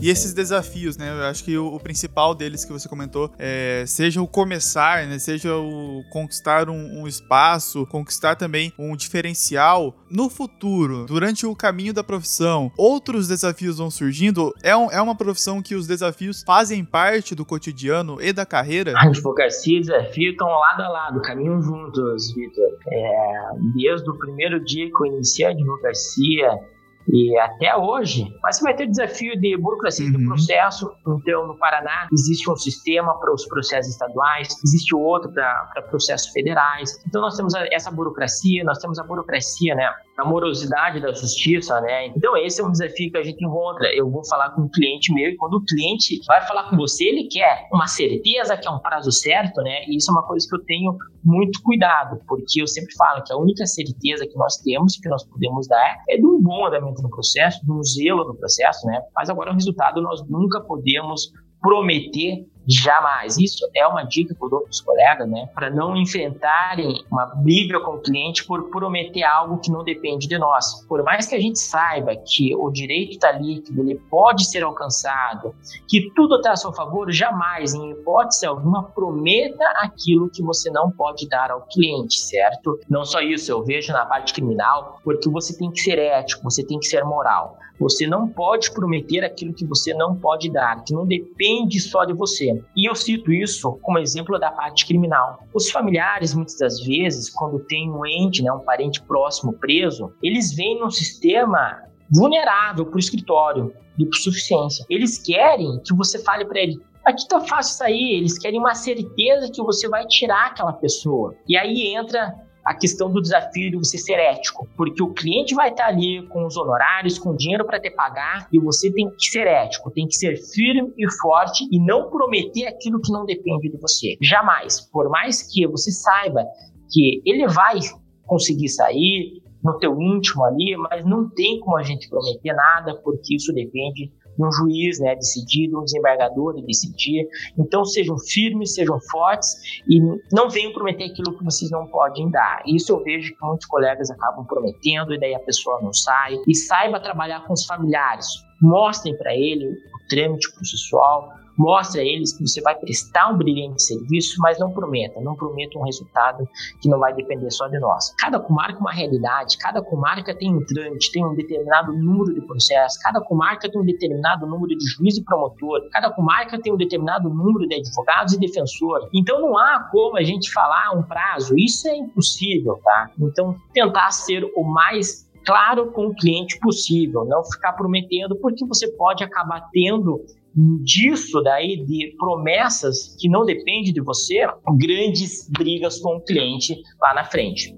Esses 0.09 0.33
desafios, 0.33 0.97
né? 0.97 1.09
Eu 1.09 1.25
acho 1.25 1.43
que 1.43 1.57
o, 1.57 1.67
o, 1.67 1.79
principal 1.79 2.33
deles 2.33 2.65
que 2.65 2.71
você 2.71 2.87
comentou 2.87 3.31
é, 3.37 3.83
seja 3.87 4.21
o 4.21 4.27
começar, 4.27 5.05
né? 5.07 5.19
Seja 5.19 5.55
o 5.55 6.03
conquistar 6.11 6.69
um, 6.69 7.01
um, 7.01 7.07
espaço, 7.07 7.85
conquistar 7.87 8.35
também 8.35 8.73
um 8.77 8.95
diferencial. 8.95 9.95
No 10.09 10.29
futuro, 10.29 11.05
durante 11.05 11.45
o 11.45 11.55
caminho 11.55 11.93
da 11.93 12.03
profissão, 12.03 12.71
outros 12.77 13.27
desafios 13.27 13.77
vão 13.77 13.89
surgindo. 13.89 14.53
É, 14.63 14.75
um, 14.75 14.91
é 14.91 15.01
uma 15.01 15.15
profissão 15.15 15.61
que 15.61 15.75
os 15.75 15.87
desafios 15.87 16.43
fazem 16.43 16.83
parte 16.83 17.35
do 17.35 17.45
cotidiano 17.45 18.21
e 18.21 18.33
da 18.33 18.45
carreira? 18.45 18.93
A 18.95 19.07
advocacia 19.07 19.77
e 19.77 19.81
desafio 19.81 20.31
estão 20.31 20.47
lado 20.47 20.81
a 20.81 20.89
lado, 20.89 21.21
caminham 21.21 21.61
juntos, 21.61 22.33
Vitor. 22.33 22.77
É, 22.87 23.49
desde 23.73 24.09
o 24.09 24.17
primeiro 24.17 24.63
dia 24.63 24.87
que 24.87 25.03
eu 25.03 25.05
iniciei 25.07 25.47
a 25.47 25.51
advocacia, 25.51 26.59
e 27.07 27.37
até 27.39 27.75
hoje, 27.75 28.25
mas 28.43 28.57
você 28.57 28.63
vai 28.63 28.75
ter 28.75 28.87
desafio 28.87 29.39
de 29.39 29.57
burocracia 29.57 30.05
uhum. 30.05 30.11
de 30.11 30.25
processo. 30.25 30.91
Então, 31.07 31.47
no 31.47 31.57
Paraná, 31.57 32.07
existe 32.11 32.49
um 32.49 32.55
sistema 32.55 33.17
para 33.19 33.33
os 33.33 33.45
processos 33.45 33.93
estaduais, 33.93 34.47
existe 34.63 34.95
outro 34.95 35.31
para 35.31 35.81
processos 35.89 36.31
federais. 36.31 37.01
Então, 37.07 37.21
nós 37.21 37.35
temos 37.35 37.53
essa 37.71 37.91
burocracia, 37.91 38.63
nós 38.63 38.77
temos 38.79 38.99
a 38.99 39.03
burocracia, 39.03 39.75
né? 39.75 39.89
A 40.21 40.25
morosidade 40.25 40.99
da 40.99 41.11
justiça, 41.13 41.81
né? 41.81 42.07
Então, 42.07 42.37
esse 42.37 42.61
é 42.61 42.65
um 42.65 42.71
desafio 42.71 43.11
que 43.11 43.17
a 43.17 43.23
gente 43.23 43.43
encontra. 43.43 43.93
Eu 43.95 44.09
vou 44.09 44.23
falar 44.25 44.51
com 44.51 44.61
o 44.61 44.69
cliente 44.69 45.13
meu 45.13 45.29
e 45.29 45.35
quando 45.35 45.55
o 45.55 45.65
cliente 45.65 46.19
vai 46.27 46.45
falar 46.45 46.69
com 46.69 46.77
você, 46.77 47.05
ele 47.05 47.27
quer 47.27 47.67
uma 47.73 47.87
certeza, 47.87 48.55
que 48.55 48.67
é 48.67 48.71
um 48.71 48.79
prazo 48.79 49.11
certo, 49.11 49.61
né? 49.61 49.85
E 49.87 49.97
isso 49.97 50.11
é 50.11 50.13
uma 50.13 50.23
coisa 50.23 50.47
que 50.47 50.55
eu 50.55 50.63
tenho 50.65 50.95
muito 51.23 51.61
cuidado, 51.63 52.19
porque 52.27 52.61
eu 52.61 52.67
sempre 52.67 52.93
falo 52.95 53.23
que 53.23 53.33
a 53.33 53.37
única 53.37 53.65
certeza 53.65 54.27
que 54.27 54.35
nós 54.37 54.57
temos, 54.57 54.97
que 54.97 55.09
nós 55.09 55.23
podemos 55.23 55.67
dar, 55.67 55.97
é 56.09 56.17
de 56.17 56.25
um 56.25 56.41
bom 56.41 56.65
andamento 56.65 57.01
no 57.01 57.09
processo, 57.09 57.63
de 57.65 57.71
um 57.71 57.83
zelo 57.83 58.25
no 58.25 58.35
processo, 58.35 58.85
né? 58.87 59.01
Mas 59.15 59.29
agora 59.29 59.51
o 59.51 59.53
resultado 59.53 60.01
nós 60.01 60.21
nunca 60.27 60.61
podemos 60.61 61.31
prometer 61.61 62.45
Jamais. 62.67 63.37
Isso 63.37 63.67
é 63.75 63.85
uma 63.87 64.03
dica 64.03 64.35
que 64.35 64.43
eu 64.43 64.49
dou 64.49 64.61
para 64.61 64.69
os 64.69 64.81
colegas, 64.81 65.29
né? 65.29 65.49
Para 65.53 65.69
não 65.69 65.95
enfrentarem 65.95 67.03
uma 67.11 67.25
briga 67.25 67.79
com 67.79 67.95
o 67.95 68.01
cliente 68.01 68.45
por 68.45 68.69
prometer 68.69 69.23
algo 69.23 69.59
que 69.59 69.71
não 69.71 69.83
depende 69.83 70.27
de 70.27 70.37
nós. 70.37 70.85
Por 70.87 71.03
mais 71.03 71.25
que 71.25 71.35
a 71.35 71.39
gente 71.39 71.59
saiba 71.59 72.15
que 72.15 72.55
o 72.55 72.69
direito 72.69 73.13
está 73.13 73.31
que 73.41 73.63
ele 73.77 73.95
pode 74.09 74.45
ser 74.49 74.63
alcançado, 74.63 75.55
que 75.87 76.11
tudo 76.15 76.35
está 76.35 76.51
a 76.51 76.55
seu 76.55 76.71
favor, 76.71 77.11
jamais, 77.11 77.73
em 77.73 77.91
hipótese 77.91 78.45
alguma, 78.45 78.83
prometa 78.83 79.65
aquilo 79.77 80.29
que 80.29 80.43
você 80.43 80.69
não 80.69 80.91
pode 80.91 81.27
dar 81.27 81.49
ao 81.49 81.61
cliente, 81.61 82.19
certo? 82.19 82.79
Não 82.89 83.03
só 83.03 83.21
isso, 83.21 83.51
eu 83.51 83.63
vejo 83.63 83.91
na 83.91 84.05
parte 84.05 84.33
criminal, 84.33 84.99
porque 85.03 85.29
você 85.29 85.57
tem 85.57 85.71
que 85.71 85.81
ser 85.81 85.97
ético, 85.97 86.43
você 86.43 86.63
tem 86.63 86.79
que 86.79 86.85
ser 86.85 87.03
moral. 87.03 87.57
Você 87.81 88.05
não 88.05 88.27
pode 88.27 88.71
prometer 88.71 89.23
aquilo 89.23 89.55
que 89.55 89.65
você 89.65 89.91
não 89.91 90.15
pode 90.15 90.51
dar, 90.51 90.83
que 90.83 90.93
não 90.93 91.03
depende 91.03 91.79
só 91.79 92.05
de 92.05 92.13
você. 92.13 92.63
E 92.77 92.87
eu 92.87 92.93
cito 92.93 93.31
isso 93.31 93.79
como 93.81 93.97
exemplo 93.97 94.39
da 94.39 94.51
parte 94.51 94.85
criminal. 94.85 95.43
Os 95.51 95.71
familiares, 95.71 96.35
muitas 96.35 96.57
das 96.59 96.79
vezes, 96.79 97.27
quando 97.27 97.59
tem 97.59 97.91
um 97.91 98.05
ente, 98.05 98.43
né, 98.43 98.51
um 98.51 98.59
parente 98.59 99.01
próximo 99.01 99.53
preso, 99.53 100.13
eles 100.21 100.53
vêm 100.53 100.79
num 100.79 100.91
sistema 100.91 101.81
vulnerável 102.13 102.85
para 102.85 102.95
o 102.95 102.99
escritório 102.99 103.73
de 103.97 104.07
suficiência. 104.15 104.85
Eles 104.87 105.17
querem 105.17 105.81
que 105.83 105.95
você 105.95 106.19
fale 106.23 106.45
para 106.45 106.59
ele, 106.59 106.79
aqui 107.03 107.27
tá 107.27 107.39
fácil 107.41 107.77
sair, 107.77 108.17
eles 108.17 108.37
querem 108.37 108.59
uma 108.59 108.75
certeza 108.75 109.51
que 109.51 109.61
você 109.63 109.89
vai 109.89 110.05
tirar 110.05 110.47
aquela 110.47 110.73
pessoa. 110.73 111.33
E 111.47 111.57
aí 111.57 111.95
entra 111.95 112.31
a 112.63 112.73
questão 112.73 113.11
do 113.11 113.21
desafio 113.21 113.71
de 113.71 113.77
você 113.77 113.97
ser 113.97 114.19
ético, 114.19 114.67
porque 114.77 115.01
o 115.01 115.13
cliente 115.13 115.55
vai 115.55 115.69
estar 115.69 115.87
ali 115.87 116.25
com 116.27 116.45
os 116.45 116.55
honorários, 116.55 117.17
com 117.17 117.35
dinheiro 117.35 117.65
para 117.65 117.79
te 117.79 117.89
pagar, 117.89 118.47
e 118.51 118.59
você 118.59 118.91
tem 118.91 119.09
que 119.09 119.25
ser 119.25 119.47
ético, 119.47 119.91
tem 119.91 120.07
que 120.07 120.15
ser 120.15 120.37
firme 120.37 120.93
e 120.97 121.11
forte 121.19 121.67
e 121.71 121.79
não 121.79 122.09
prometer 122.09 122.67
aquilo 122.67 123.01
que 123.01 123.11
não 123.11 123.25
depende 123.25 123.69
de 123.69 123.77
você. 123.77 124.17
Jamais. 124.21 124.81
Por 124.91 125.09
mais 125.09 125.41
que 125.41 125.65
você 125.67 125.91
saiba 125.91 126.45
que 126.91 127.21
ele 127.25 127.47
vai 127.47 127.79
conseguir 128.25 128.69
sair, 128.69 129.41
no 129.63 129.77
teu 129.77 129.99
íntimo 130.01 130.43
ali, 130.43 130.75
mas 130.75 131.05
não 131.05 131.29
tem 131.29 131.59
como 131.59 131.77
a 131.77 131.83
gente 131.83 132.09
prometer 132.09 132.53
nada, 132.53 132.95
porque 133.03 133.35
isso 133.35 133.53
depende 133.53 134.11
de 134.37 134.45
um 134.45 134.51
juiz 134.51 134.99
né, 134.99 135.15
decidir, 135.15 135.67
de 135.67 135.75
um 135.75 135.83
desembargador 135.83 136.61
decidir. 136.65 137.27
Então 137.57 137.83
sejam 137.85 138.17
firmes, 138.17 138.73
sejam 138.73 138.99
fortes 139.11 139.81
e 139.87 139.99
não 140.31 140.49
venham 140.49 140.73
prometer 140.73 141.05
aquilo 141.05 141.37
que 141.37 141.43
vocês 141.43 141.69
não 141.71 141.87
podem 141.87 142.29
dar. 142.29 142.61
Isso 142.65 142.91
eu 142.91 143.03
vejo 143.03 143.35
que 143.35 143.45
muitos 143.45 143.65
colegas 143.67 144.09
acabam 144.09 144.45
prometendo 144.45 145.13
e 145.13 145.19
daí 145.19 145.35
a 145.35 145.39
pessoa 145.39 145.79
não 145.81 145.93
sai. 145.93 146.37
E 146.47 146.55
saiba 146.55 146.99
trabalhar 146.99 147.45
com 147.45 147.53
os 147.53 147.65
familiares. 147.65 148.27
Mostrem 148.61 149.17
para 149.17 149.35
ele 149.35 149.69
o 149.69 150.07
trâmite 150.07 150.51
processual, 150.53 151.40
mostre 151.61 152.01
a 152.01 152.03
eles 152.03 152.33
que 152.33 152.47
você 152.47 152.59
vai 152.61 152.75
prestar 152.75 153.31
um 153.31 153.37
brilhante 153.37 153.83
serviço, 153.83 154.35
mas 154.39 154.59
não 154.59 154.71
prometa, 154.71 155.21
não 155.21 155.35
prometa 155.35 155.77
um 155.77 155.83
resultado 155.83 156.47
que 156.81 156.89
não 156.89 156.99
vai 156.99 157.13
depender 157.13 157.51
só 157.51 157.67
de 157.67 157.79
nós. 157.79 158.13
Cada 158.19 158.39
comarca 158.39 158.77
é 158.77 158.79
uma 158.79 158.91
realidade, 158.91 159.57
cada 159.59 159.81
comarca 159.81 160.35
tem 160.35 160.53
um 160.53 160.65
trâmite, 160.65 161.11
tem 161.11 161.23
um 161.23 161.35
determinado 161.35 161.93
número 161.93 162.33
de 162.33 162.41
processos, 162.41 162.97
cada 162.97 163.21
comarca 163.21 163.71
tem 163.71 163.79
um 163.79 163.85
determinado 163.85 164.47
número 164.47 164.75
de 164.75 164.85
juiz 164.85 165.17
e 165.17 165.23
promotor, 165.23 165.87
cada 165.91 166.09
comarca 166.09 166.59
tem 166.59 166.73
um 166.73 166.77
determinado 166.77 167.29
número 167.29 167.67
de 167.67 167.75
advogados 167.75 168.33
e 168.33 168.39
defensor. 168.39 169.07
Então 169.13 169.39
não 169.39 169.57
há 169.57 169.87
como 169.91 170.17
a 170.17 170.23
gente 170.23 170.51
falar 170.51 170.91
um 170.97 171.03
prazo, 171.03 171.55
isso 171.55 171.87
é 171.87 171.95
impossível, 171.95 172.79
tá? 172.83 173.11
Então 173.19 173.55
tentar 173.73 174.11
ser 174.11 174.43
o 174.55 174.63
mais 174.63 175.29
claro 175.45 175.91
com 175.91 176.07
o 176.07 176.15
cliente 176.15 176.59
possível, 176.59 177.25
não 177.25 177.43
ficar 177.43 177.73
prometendo, 177.73 178.35
porque 178.35 178.65
você 178.65 178.87
pode 178.91 179.23
acabar 179.23 179.67
tendo 179.71 180.23
disso 180.55 181.41
daí 181.41 181.83
de 181.85 182.15
promessas 182.17 183.15
que 183.19 183.29
não 183.29 183.45
dependem 183.45 183.93
de 183.93 184.01
você, 184.01 184.45
grandes 184.77 185.49
brigas 185.49 185.99
com 185.99 186.17
o 186.17 186.21
cliente 186.21 186.75
lá 187.01 187.13
na 187.13 187.23
frente. 187.23 187.75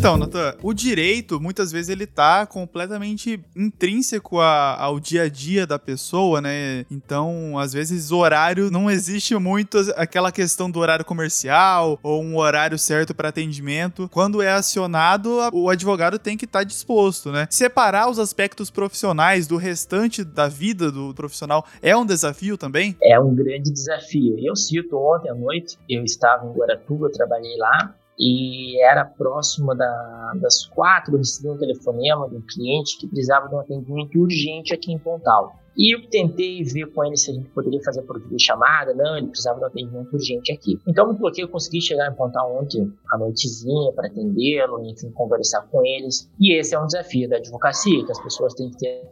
Então, 0.00 0.16
Natan, 0.16 0.54
o 0.62 0.72
direito, 0.72 1.38
muitas 1.38 1.70
vezes, 1.70 1.90
ele 1.90 2.06
tá 2.06 2.46
completamente 2.46 3.38
intrínseco 3.54 4.40
a, 4.40 4.74
ao 4.80 4.98
dia 4.98 5.24
a 5.24 5.28
dia 5.28 5.66
da 5.66 5.78
pessoa, 5.78 6.40
né? 6.40 6.86
Então, 6.90 7.58
às 7.58 7.74
vezes, 7.74 8.10
o 8.10 8.16
horário 8.16 8.70
não 8.70 8.90
existe 8.90 9.36
muito 9.36 9.76
aquela 9.96 10.32
questão 10.32 10.70
do 10.70 10.78
horário 10.78 11.04
comercial 11.04 11.98
ou 12.02 12.22
um 12.22 12.38
horário 12.38 12.78
certo 12.78 13.14
para 13.14 13.28
atendimento. 13.28 14.08
Quando 14.10 14.40
é 14.40 14.50
acionado, 14.50 15.38
o 15.52 15.68
advogado 15.68 16.18
tem 16.18 16.34
que 16.34 16.46
estar 16.46 16.60
tá 16.60 16.64
disposto, 16.64 17.30
né? 17.30 17.46
Separar 17.50 18.08
os 18.08 18.18
aspectos 18.18 18.70
profissionais 18.70 19.46
do 19.46 19.58
restante 19.58 20.24
da 20.24 20.48
vida 20.48 20.90
do 20.90 21.12
profissional 21.12 21.62
é 21.82 21.94
um 21.94 22.06
desafio 22.06 22.56
também? 22.56 22.96
É 23.02 23.20
um 23.20 23.34
grande 23.34 23.70
desafio. 23.70 24.38
Eu 24.38 24.56
cito 24.56 24.96
ontem 24.96 25.28
à 25.28 25.34
noite, 25.34 25.76
eu 25.86 26.02
estava 26.02 26.46
em 26.46 26.52
Guaratuba, 26.52 27.10
trabalhei 27.12 27.58
lá, 27.58 27.94
e 28.20 28.78
era 28.82 29.02
próximo 29.04 29.74
da, 29.74 30.32
das 30.36 30.66
quatro, 30.66 31.16
recebi 31.16 31.48
um 31.48 31.56
telefonema 31.56 32.28
de 32.28 32.36
um 32.36 32.42
cliente 32.42 32.98
que 32.98 33.06
precisava 33.06 33.48
de 33.48 33.54
um 33.54 33.60
atendimento 33.60 34.20
urgente 34.20 34.74
aqui 34.74 34.92
em 34.92 34.98
Pontal. 34.98 35.58
E 35.74 35.94
eu 35.94 36.06
tentei 36.10 36.62
ver 36.62 36.92
com 36.92 37.02
ele 37.02 37.16
se 37.16 37.30
a 37.30 37.34
gente 37.34 37.48
poderia 37.50 37.80
fazer 37.82 38.02
por 38.02 38.20
chamada, 38.38 38.92
não, 38.92 39.16
ele 39.16 39.28
precisava 39.28 39.58
de 39.58 39.64
um 39.64 39.68
atendimento 39.68 40.12
urgente 40.12 40.52
aqui. 40.52 40.78
Então 40.86 41.10
me 41.10 41.16
coloquei, 41.16 41.44
eu 41.44 41.48
consegui 41.48 41.80
chegar 41.80 42.10
em 42.10 42.14
Pontal 42.14 42.54
ontem 42.60 42.92
à 43.10 43.16
noitezinha 43.16 43.90
para 43.92 44.08
atendê-lo, 44.08 44.84
enfim, 44.84 45.10
conversar 45.12 45.62
com 45.70 45.82
eles. 45.82 46.30
E 46.38 46.52
esse 46.52 46.74
é 46.74 46.78
um 46.78 46.86
desafio 46.86 47.26
da 47.26 47.36
advocacia, 47.38 48.04
que 48.04 48.12
as 48.12 48.22
pessoas 48.22 48.52
têm 48.52 48.70
que 48.70 48.76
ter 48.76 49.10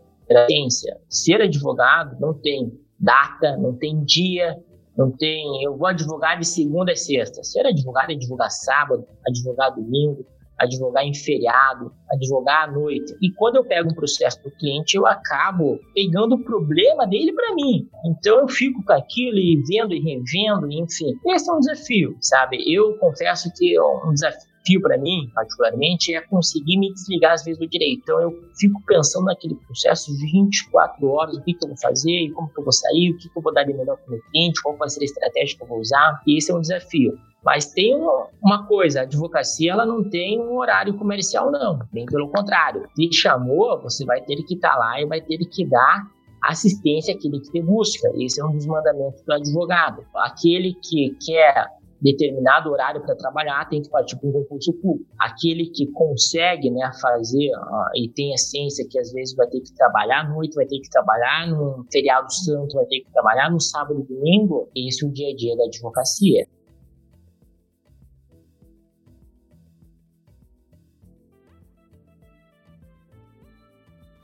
ciência. 0.50 1.00
Ser 1.08 1.40
advogado 1.40 2.20
não 2.20 2.34
tem 2.34 2.78
data, 3.00 3.56
não 3.56 3.74
tem 3.74 4.04
dia, 4.04 4.58
não 4.98 5.12
tem, 5.12 5.62
eu 5.62 5.76
vou 5.76 5.86
advogar 5.86 6.36
de 6.36 6.44
segunda 6.44 6.90
a 6.90 6.96
sexta. 6.96 7.44
Ser 7.44 7.64
advogado 7.64 8.10
é 8.10 8.14
advogar 8.14 8.50
sábado, 8.50 9.06
advogar 9.24 9.72
domingo, 9.72 10.26
advogar 10.58 11.04
em 11.04 11.14
feriado, 11.14 11.92
advogar 12.10 12.64
à 12.64 12.72
noite. 12.72 13.16
E 13.22 13.30
quando 13.30 13.56
eu 13.56 13.64
pego 13.64 13.88
um 13.88 13.94
processo 13.94 14.42
do 14.42 14.50
cliente, 14.50 14.96
eu 14.96 15.06
acabo 15.06 15.78
pegando 15.94 16.34
o 16.34 16.42
problema 16.42 17.06
dele 17.06 17.32
para 17.32 17.54
mim. 17.54 17.88
Então 18.06 18.40
eu 18.40 18.48
fico 18.48 18.82
com 18.84 18.92
aquilo 18.92 19.38
e 19.38 19.62
vendo 19.68 19.94
e 19.94 20.00
revendo, 20.00 20.66
enfim. 20.68 21.14
Esse 21.28 21.48
é 21.48 21.54
um 21.54 21.60
desafio, 21.60 22.16
sabe? 22.20 22.56
Eu 22.66 22.98
confesso 22.98 23.52
que 23.56 23.76
é 23.76 23.80
um 23.80 24.12
desafio 24.12 24.47
desafio 24.68 24.80
para 24.80 24.98
mim, 24.98 25.30
particularmente, 25.34 26.14
é 26.14 26.20
conseguir 26.20 26.78
me 26.78 26.92
desligar 26.92 27.32
às 27.32 27.44
vezes 27.44 27.58
do 27.58 27.66
direito. 27.66 28.02
Então 28.02 28.20
eu 28.20 28.32
fico 28.58 28.80
pensando 28.86 29.24
naquele 29.24 29.54
processo 29.54 30.12
24 30.16 31.08
horas, 31.08 31.36
o 31.36 31.42
que, 31.42 31.54
que 31.54 31.64
eu 31.64 31.68
vou 31.68 31.78
fazer, 31.78 32.30
como 32.32 32.48
que 32.48 32.60
eu 32.60 32.64
vou 32.64 32.72
sair, 32.72 33.10
o 33.10 33.18
que, 33.18 33.28
que 33.28 33.38
eu 33.38 33.42
vou 33.42 33.52
dar 33.52 33.64
de 33.64 33.72
melhor 33.72 33.96
para 33.96 34.06
o 34.06 34.10
meu 34.10 34.20
cliente, 34.30 34.62
qual 34.62 34.76
vai 34.76 34.88
ser 34.88 35.00
a 35.00 35.04
estratégia 35.04 35.56
que 35.56 35.64
eu 35.64 35.68
vou 35.68 35.80
usar. 35.80 36.20
E 36.26 36.36
esse 36.36 36.50
é 36.50 36.54
um 36.54 36.60
desafio. 36.60 37.18
Mas 37.44 37.66
tem 37.66 37.94
uma 38.42 38.66
coisa, 38.66 39.00
a 39.00 39.02
advocacia 39.04 39.72
ela 39.72 39.86
não 39.86 40.08
tem 40.08 40.40
um 40.40 40.58
horário 40.58 40.94
comercial 40.94 41.50
não, 41.50 41.78
bem 41.92 42.04
pelo 42.04 42.28
contrário. 42.28 42.84
Se 42.94 43.12
chamou, 43.12 43.80
você 43.80 44.04
vai 44.04 44.20
ter 44.20 44.36
que 44.42 44.54
estar 44.54 44.72
tá 44.72 44.76
lá 44.76 45.00
e 45.00 45.06
vai 45.06 45.20
ter 45.20 45.38
que 45.38 45.64
dar 45.64 46.04
assistência 46.42 47.14
àquele 47.14 47.40
que 47.40 47.50
te 47.50 47.62
busca. 47.62 48.10
Esse 48.16 48.40
é 48.40 48.44
um 48.44 48.52
dos 48.52 48.66
mandamentos 48.66 49.22
do 49.22 49.32
advogado. 49.32 50.04
Aquele 50.14 50.74
que 50.74 51.16
quer 51.24 51.66
determinado 52.00 52.70
horário 52.70 53.02
para 53.02 53.16
trabalhar, 53.16 53.68
tem 53.68 53.82
que 53.82 53.90
partir 53.90 54.16
para 54.16 54.28
um 54.28 54.32
concurso 54.32 54.72
público. 54.74 55.10
Aquele 55.18 55.70
que 55.70 55.86
consegue 55.88 56.70
né, 56.70 56.90
fazer 57.00 57.50
uh, 57.56 57.90
e 57.96 58.08
tem 58.08 58.32
a 58.32 58.36
ciência 58.36 58.86
que 58.88 58.98
às 58.98 59.12
vezes 59.12 59.34
vai 59.34 59.48
ter 59.48 59.60
que 59.60 59.74
trabalhar 59.74 60.20
à 60.20 60.28
noite, 60.28 60.54
vai 60.54 60.66
ter 60.66 60.78
que 60.78 60.88
trabalhar 60.90 61.48
no 61.48 61.84
feriado 61.90 62.32
santo, 62.32 62.76
vai 62.76 62.86
ter 62.86 63.00
que 63.00 63.12
trabalhar 63.12 63.50
no 63.50 63.60
sábado 63.60 64.00
e 64.00 64.14
domingo, 64.14 64.68
esse 64.74 65.04
é 65.04 65.08
o 65.08 65.12
dia 65.12 65.30
a 65.30 65.36
dia 65.36 65.56
da 65.56 65.64
advocacia. 65.64 66.46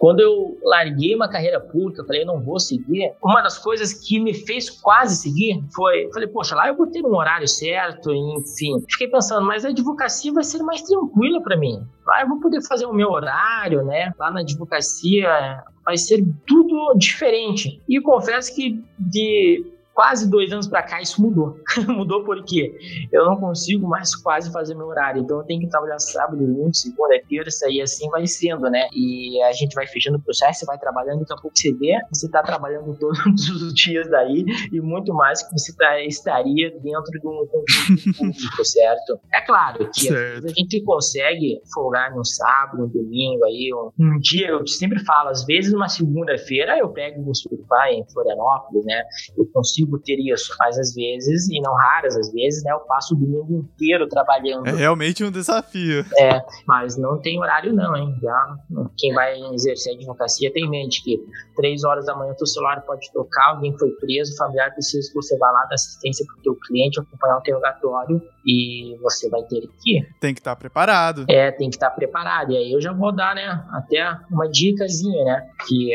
Quando 0.05 0.21
eu 0.21 0.59
larguei 0.63 1.15
uma 1.15 1.31
carreira 1.31 1.59
pública, 1.59 2.05
falei, 2.05 2.27
não 2.27 2.39
vou 2.39 2.61
seguir. 2.61 3.15
Uma 3.25 3.41
das 3.41 3.57
coisas 3.57 3.95
que 3.95 4.21
me 4.21 4.35
fez 4.35 4.69
quase 4.69 5.17
seguir 5.17 5.65
foi, 5.75 6.11
falei, 6.13 6.29
poxa, 6.29 6.55
lá 6.55 6.69
eu 6.69 6.77
vou 6.77 6.87
ter 6.87 7.03
um 7.03 7.17
horário 7.17 7.49
certo, 7.49 8.13
enfim. 8.13 8.85
Fiquei 8.87 9.09
pensando, 9.09 9.47
mas 9.47 9.65
a 9.65 9.71
advocacia 9.71 10.31
vai 10.31 10.45
ser 10.45 10.63
mais 10.63 10.83
tranquila 10.83 11.41
para 11.41 11.57
mim. 11.57 11.83
Lá 12.07 12.21
eu 12.21 12.29
vou 12.29 12.39
poder 12.39 12.61
fazer 12.69 12.85
o 12.85 12.93
meu 12.93 13.09
horário, 13.09 13.83
né? 13.83 14.13
Lá 14.19 14.31
na 14.31 14.41
advocacia 14.41 15.65
vai 15.83 15.97
ser 15.97 16.23
tudo 16.47 16.93
diferente. 16.99 17.81
E 17.89 17.99
confesso 17.99 18.55
que 18.55 18.85
de 18.99 19.65
quase 19.95 20.29
dois 20.29 20.53
anos 20.53 20.67
para 20.67 20.83
cá 20.83 21.01
isso 21.01 21.23
mudou. 21.23 21.59
mudou 21.89 22.25
porque 22.25 22.77
eu 23.13 23.25
não 23.25 23.37
consigo 23.37 23.87
mais 23.87 24.15
quase 24.17 24.53
fazer 24.53 24.75
meu 24.75 24.89
horário. 24.89 25.23
Então 25.23 25.39
eu 25.39 25.45
tenho 25.45 25.61
que 25.61 25.69
trabalhar 25.69 25.99
sábado, 25.99 26.37
domingo, 26.37 26.75
segunda, 26.75 27.15
terça 27.29 27.67
e 27.71 27.81
assim 27.81 28.09
vai 28.11 28.27
sendo, 28.27 28.69
né? 28.69 28.89
E 28.93 29.41
a 29.43 29.53
gente 29.53 29.75
vai 29.75 29.87
fechando 29.87 30.19
o 30.19 30.21
processo, 30.21 30.61
você 30.61 30.67
vai 30.67 30.79
trabalhando, 30.79 31.21
daqui 31.21 31.33
a 31.33 31.37
pouco 31.37 31.57
você 31.57 31.73
vê, 31.73 31.99
você 32.13 32.27
está 32.27 32.43
trabalhando 32.43 32.95
todos 32.99 33.49
os 33.51 33.75
dias 33.75 34.11
daí 34.11 34.45
e 34.73 34.81
muito 34.81 35.15
mais 35.15 35.43
que 35.43 35.53
você 35.53 35.75
tá, 35.77 36.01
estaria 36.01 36.71
dentro 36.81 37.13
de 37.13 37.27
um 37.27 37.47
conjunto 37.47 38.13
público, 38.19 38.65
certo? 38.65 39.21
É 39.33 39.41
claro 39.41 39.89
que 39.95 40.09
a 40.09 40.41
gente 40.49 40.83
consegue 40.83 41.61
folgar 41.73 42.15
no 42.15 42.25
sábado, 42.25 42.79
no 42.79 42.89
domingo, 42.89 43.45
aí 43.45 43.71
um, 43.99 44.19
dia, 44.19 44.49
eu 44.49 44.67
sempre 44.67 44.99
falo, 45.05 45.29
às 45.29 45.45
vezes 45.45 45.73
uma 45.73 45.89
segunda-feira 45.89 46.79
eu 46.79 46.89
pego 46.89 47.31
o 47.31 47.35
surfar 47.35 47.89
em 47.89 48.05
Florianópolis, 48.11 48.85
né? 48.85 49.03
Eu 49.37 49.47
consigo 49.47 49.84
consigo 49.85 49.99
ter 49.99 50.19
isso, 50.19 50.55
mas 50.59 50.79
às 50.79 50.95
vezes, 50.95 51.49
e 51.49 51.61
não 51.61 51.75
raras 51.75 52.17
às 52.17 52.33
vezes, 52.33 52.63
né, 52.65 52.73
eu 52.73 52.81
passo 52.81 53.15
o 53.15 53.19
domingo 53.19 53.69
inteiro 53.73 54.09
trabalhando. 54.09 54.67
É 54.67 54.73
realmente 54.73 55.25
um 55.25 55.31
desafio. 55.31 56.05
É, 56.19 56.43
mas 56.67 56.97
não 56.97 57.21
tem 57.21 57.39
horário 57.39 57.73
não, 57.73 57.97
hein? 57.97 58.15
Já, 58.23 58.57
quem 58.99 59.13
vai 59.13 59.39
exercer 59.53 59.95
advocacia 59.95 60.53
tem 60.53 60.65
em 60.65 60.71
mente 60.71 61.03
que 61.03 61.19
três 61.57 61.85
horas 61.85 62.07
da 62.07 62.17
manhã 62.17 62.33
o 62.33 62.37
teu 62.37 62.47
celular 62.47 62.81
pode 62.83 63.13
tocar, 63.13 63.51
alguém 63.51 63.77
foi 63.79 63.91
preso, 63.93 64.33
o 64.33 64.37
familiar 64.37 64.73
precisa 64.73 65.09
que 65.09 65.15
você 65.15 65.37
vá 65.39 65.51
lá 65.51 65.65
dar 65.67 65.75
assistência 65.75 66.25
para 66.27 66.39
o 66.39 66.43
teu 66.43 66.57
cliente, 66.67 67.01
acompanhar 67.01 67.37
o 67.37 67.41
interrogatório 67.41 68.23
e 68.47 68.97
você 69.03 69.29
vai 69.29 69.43
ter 69.43 69.63
que 69.83 69.99
ir. 69.99 70.09
Tem 70.21 70.35
que 70.35 70.41
estar 70.41 70.55
tá 70.55 70.57
preparado. 70.57 71.25
É, 71.29 71.51
tem 71.51 71.69
que 71.69 71.77
estar 71.77 71.91
tá 71.91 71.97
preparado. 71.97 72.53
E 72.53 72.57
aí 72.57 72.73
eu 72.73 72.81
já 72.81 72.93
vou 72.93 73.13
dar, 73.15 73.35
né, 73.35 73.65
até 73.73 74.05
uma 74.31 74.49
dicasinha, 74.49 75.25
né, 75.25 75.49
que 75.67 75.93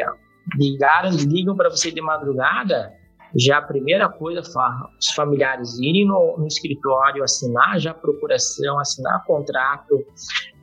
ligaram, 0.57 1.11
ligam 1.11 1.55
para 1.55 1.69
você 1.69 1.91
de 1.91 2.01
madrugada, 2.01 2.91
já 3.37 3.57
a 3.57 3.61
primeira 3.61 4.09
coisa, 4.09 4.41
os 4.41 5.11
familiares 5.15 5.77
irem 5.79 6.05
no, 6.05 6.37
no 6.37 6.47
escritório, 6.47 7.23
assinar 7.23 7.79
já 7.79 7.91
a 7.91 7.93
procuração, 7.93 8.79
assinar 8.79 9.23
contrato, 9.25 10.03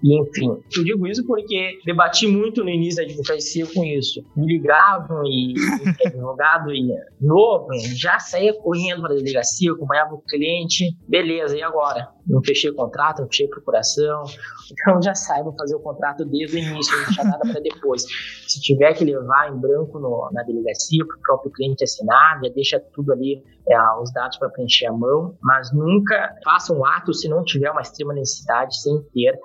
e, 0.02 0.20
enfim, 0.20 0.50
eu 0.76 0.84
digo 0.84 1.06
isso 1.06 1.26
porque 1.26 1.78
debati 1.84 2.26
muito 2.26 2.62
no 2.62 2.70
início 2.70 2.96
da 2.96 3.10
advocacia 3.10 3.66
com 3.66 3.84
isso. 3.84 4.22
Me 4.36 4.46
ligavam 4.46 5.22
e, 5.24 5.54
e 5.54 6.06
advogado 6.06 6.72
ia 6.72 7.06
novo, 7.20 7.68
já 7.94 8.18
saía 8.18 8.54
correndo 8.54 9.02
para 9.02 9.12
a 9.12 9.16
delegacia, 9.16 9.72
acompanhava 9.72 10.14
o 10.14 10.22
cliente, 10.22 10.96
beleza, 11.08 11.56
e 11.56 11.62
agora? 11.62 12.08
Não 12.26 12.42
fechei 12.42 12.72
contrato, 12.72 13.22
não 13.22 13.28
fechei 13.28 13.48
procuração, 13.48 14.24
então 14.70 15.00
já 15.00 15.12
vou 15.42 15.54
fazer 15.56 15.76
o 15.76 15.80
contrato 15.80 16.24
desde 16.24 16.56
o 16.56 16.58
início, 16.58 16.96
não 16.96 17.04
deixar 17.06 17.24
nada 17.24 17.40
para 17.40 17.60
depois. 17.60 18.04
Se 18.46 18.60
tiver 18.60 18.92
que 18.94 19.04
levar 19.04 19.52
em 19.52 19.56
branco 19.58 19.98
no, 19.98 20.28
na 20.32 20.42
delegacia 20.42 21.04
para 21.06 21.16
o 21.16 21.20
próprio 21.20 21.52
cliente 21.52 21.84
assinar, 21.84 22.40
já 22.42 22.50
deixa 22.52 22.80
tudo 22.92 23.12
ali 23.12 23.42
é, 23.68 23.76
os 24.00 24.12
dados 24.12 24.36
para 24.38 24.50
preencher 24.50 24.86
à 24.86 24.92
mão, 24.92 25.36
mas 25.40 25.72
nunca 25.72 26.34
faça 26.44 26.72
um 26.72 26.84
ato 26.84 27.14
se 27.14 27.28
não 27.28 27.44
tiver 27.44 27.70
uma 27.70 27.80
extrema 27.80 28.12
necessidade, 28.12 28.80
sem 28.80 29.00
ter 29.12 29.38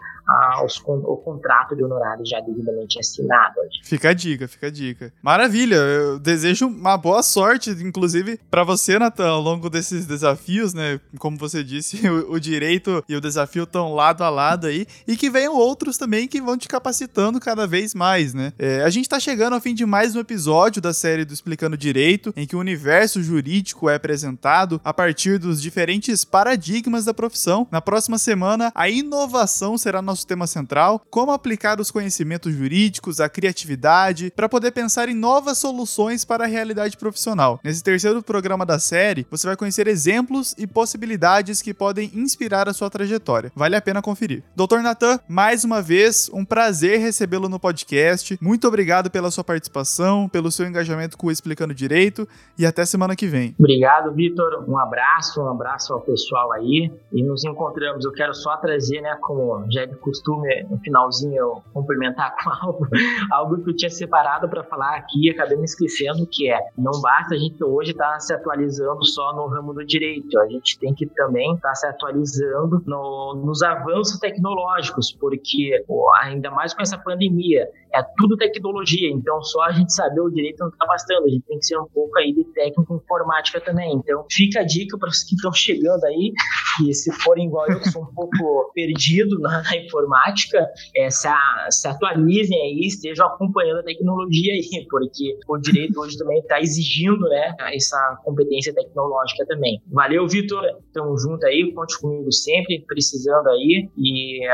aos, 0.56 0.82
o 0.86 1.18
contrato 1.18 1.76
de 1.76 1.84
honorários 1.84 2.30
já 2.30 2.40
devidamente 2.40 3.00
assinado. 3.00 3.56
Fica 3.84 4.10
a 4.10 4.14
dica, 4.14 4.48
fica 4.48 4.68
a 4.68 4.72
dica. 4.72 5.14
Maravilha, 5.22 5.76
eu 5.76 6.20
desejo 6.20 6.68
uma 6.68 6.98
boa 6.98 7.24
sorte, 7.24 7.72
inclusive, 7.72 8.40
para 8.50 8.64
você, 8.64 8.98
Natan, 8.98 9.30
ao 9.30 9.42
longo 9.42 9.70
desses 9.70 10.06
desafios, 10.06 10.74
né? 10.74 11.00
Como 11.20 11.38
você 11.38 11.64
disse, 11.64 12.08
o, 12.10 12.34
o 12.34 12.40
direito 12.40 13.04
e 13.08 13.16
o 13.16 13.22
desafio 13.22 13.64
estão 13.64 13.94
lado 13.94 14.24
a 14.24 14.30
lado 14.30 14.68
aí, 14.68 14.86
e 15.08 15.18
que 15.18 15.30
venham 15.30 15.56
outros 15.56 15.98
também 15.98 16.28
que 16.28 16.42
vão 16.42 16.58
te 16.58 16.68
capacitando 16.68 17.40
cada 17.40 17.68
vez 17.68 17.94
mais, 17.94 18.34
né? 18.34 18.54
É, 18.58 18.84
a 18.84 18.90
gente 18.90 19.10
tá 19.10 19.20
chegando 19.20 19.54
ao 19.54 19.62
fim 19.62 19.74
de 19.74 19.86
mais 19.86 20.16
um 20.16 20.20
episódio 20.20 20.82
da 20.82 20.94
série 20.94 21.26
do 21.26 21.34
Explicando 21.34 21.78
Direito, 21.78 22.34
em 22.36 22.46
que 22.46 22.56
o 22.56 22.60
universo 22.60 23.22
jurídico 23.22 23.90
é 23.90 23.96
apresentado 23.96 24.80
a 24.84 24.94
partir 24.94 25.38
dos 25.38 25.62
diferentes 25.62 26.24
paradigmas 26.24 27.06
da 27.06 27.14
profissão. 27.14 27.68
Na 27.72 27.82
próxima 27.82 28.18
semana, 28.18 28.72
a 28.76 28.90
inovação 28.90 29.78
será 29.78 30.02
nosso 30.02 30.21
tema 30.26 30.48
central, 30.48 31.02
como 31.10 31.32
aplicar 31.32 31.80
os 31.80 31.92
conhecimentos 31.92 32.54
jurídicos, 32.54 33.20
a 33.20 33.30
criatividade, 33.30 34.32
para 34.36 34.50
poder 34.50 34.72
pensar 34.72 35.10
em 35.10 35.16
novas 35.16 35.58
soluções 35.58 36.26
para 36.26 36.46
a 36.46 36.48
realidade 36.48 36.98
profissional. 36.98 37.60
Nesse 37.64 37.84
terceiro 37.84 38.22
programa 38.22 38.66
da 38.66 38.80
série, 38.80 39.26
você 39.30 39.48
vai 39.48 39.56
conhecer 39.56 39.88
exemplos 39.88 40.54
e 40.58 40.66
possibilidades 40.66 41.62
que 41.62 41.74
podem 41.74 42.12
inspirar 42.14 42.68
a 42.68 42.74
sua 42.74 42.90
trajetória. 42.90 43.52
Vale 43.56 43.76
a 43.76 43.82
pena 43.82 44.02
conferir. 44.02 44.44
Doutor 44.56 44.82
Natan, 44.82 45.20
mais 45.28 45.64
uma 45.64 45.82
vez, 45.82 46.30
um 46.34 46.46
prazer 46.46 47.00
recebê-lo 47.00 47.50
no 47.50 47.60
podcast. 47.60 48.38
Muito 48.42 48.68
obrigado 48.68 49.10
pela 49.10 49.32
sua 49.32 49.44
participação, 49.44 50.28
pelo 50.28 50.52
seu 50.52 50.66
engajamento 50.66 51.18
com 51.18 51.28
o 51.28 51.32
Explicando 51.32 51.74
Direito 51.74 52.28
e 52.58 52.66
até 52.66 52.86
semana 52.86 53.16
que 53.16 53.28
vem. 53.28 53.56
Obrigado, 53.58 54.12
Vitor. 54.14 54.66
Um 54.68 54.78
abraço, 54.78 55.42
um 55.42 55.50
abraço 55.50 55.94
ao 55.94 56.02
pessoal 56.02 56.52
aí 56.52 56.92
e 57.12 57.24
nos 57.24 57.44
encontramos. 57.44 58.06
Eu 58.06 58.12
quero 58.12 58.34
só 58.34 58.58
trazer, 58.58 59.02
né, 59.02 59.18
como 59.22 59.66
já 59.72 59.82
é 59.82 59.86
de 59.86 59.96
costume, 60.02 60.64
no 60.70 60.78
finalzinho, 60.80 61.36
eu 61.36 61.64
cumprimentar 61.74 62.36
com 62.44 62.50
algo, 62.50 62.88
algo 63.32 63.64
que 63.64 63.72
eu 63.72 63.76
tinha 63.76 63.90
separado 63.90 64.50
para 64.50 64.64
falar 64.64 64.98
aqui 64.98 65.28
e 65.28 65.30
acabei 65.30 65.58
me 65.58 65.66
esquecendo, 65.66 66.28
que 66.30 66.52
é, 66.52 66.60
não 66.78 67.00
basta 67.02 67.36
a 67.36 67.38
gente 67.38 67.64
hoje 67.64 67.92
estar 67.92 68.14
tá 68.14 68.20
se 68.20 68.34
atualizando 68.34 69.06
só 69.06 69.34
no 69.34 69.48
ramo 69.48 69.74
do 69.74 69.86
direito, 69.86 70.40
a 70.40 70.48
gente 70.48 70.78
tem 70.80 70.94
que 70.94 71.06
também 71.06 71.54
estar 71.56 71.70
tá 71.70 71.76
se 71.76 71.88
atualizando 71.88 72.82
no, 72.86 73.42
nos 73.46 73.62
avanços 73.62 74.20
tecnológicos, 74.20 75.12
porque 75.12 75.84
pô, 75.88 76.10
ainda 76.22 76.52
mais 76.52 76.74
com 76.74 76.82
essa 76.82 76.98
pandemia, 76.98 77.68
é 77.94 78.04
tudo 78.18 78.38
tecnologia, 78.38 79.10
então 79.10 79.42
só 79.44 79.64
a 79.64 79.72
gente 79.72 79.94
saber 79.94 80.22
o 80.22 80.30
direito 80.30 80.60
não 80.60 80.70
está 80.70 80.86
bastando, 80.86 81.26
a 81.26 81.30
gente 81.30 81.46
tem 81.46 81.60
que 81.60 81.66
ser 81.66 81.78
um 81.78 81.88
pouco 81.88 82.18
aí 82.18 82.34
de 82.34 82.44
técnico 82.54 82.96
informática 82.96 83.60
também. 83.62 83.94
Então 83.96 84.26
fica 84.32 84.62
a 84.62 84.64
dica 84.64 84.98
para 84.98 85.10
os 85.10 85.24
que 85.24 85.36
estão 85.36 85.52
chegando 85.54 86.04
aí, 86.06 86.32
que 86.78 86.94
se 86.94 87.12
forem 87.24 87.48
igual 87.48 87.70
eu, 87.70 87.80
que 87.80 87.90
sou 87.90 88.04
um 88.04 88.14
pouco 88.16 88.72
perdido 88.74 89.40
na, 89.40 89.62
na 89.64 89.78
informática, 89.78 90.66
é, 90.96 91.10
se, 91.10 91.28
se, 91.70 91.88
atualizem 91.88 92.60
aí, 92.62 92.88
estejam 92.88 93.28
acompanhando 93.28 93.80
a 93.80 93.84
tecnologia 93.84 94.54
aí, 94.54 94.86
porque 94.90 95.38
o 95.48 95.58
direito 95.58 96.00
hoje 96.00 96.18
também 96.18 96.40
está 96.40 96.60
exigindo 96.60 97.28
né, 97.28 97.56
essa 97.74 98.18
competência 98.24 98.74
tecnológica 98.74 99.46
também. 99.46 99.82
Valeu, 99.92 100.28
Vitor, 100.28 100.64
tamo 100.94 101.18
junto 101.18 101.46
aí, 101.46 101.74
conte 101.74 102.00
comigo 102.00 102.32
sempre, 102.32 102.84
precisando 102.88 103.48
aí, 103.50 103.90
e 103.98 104.48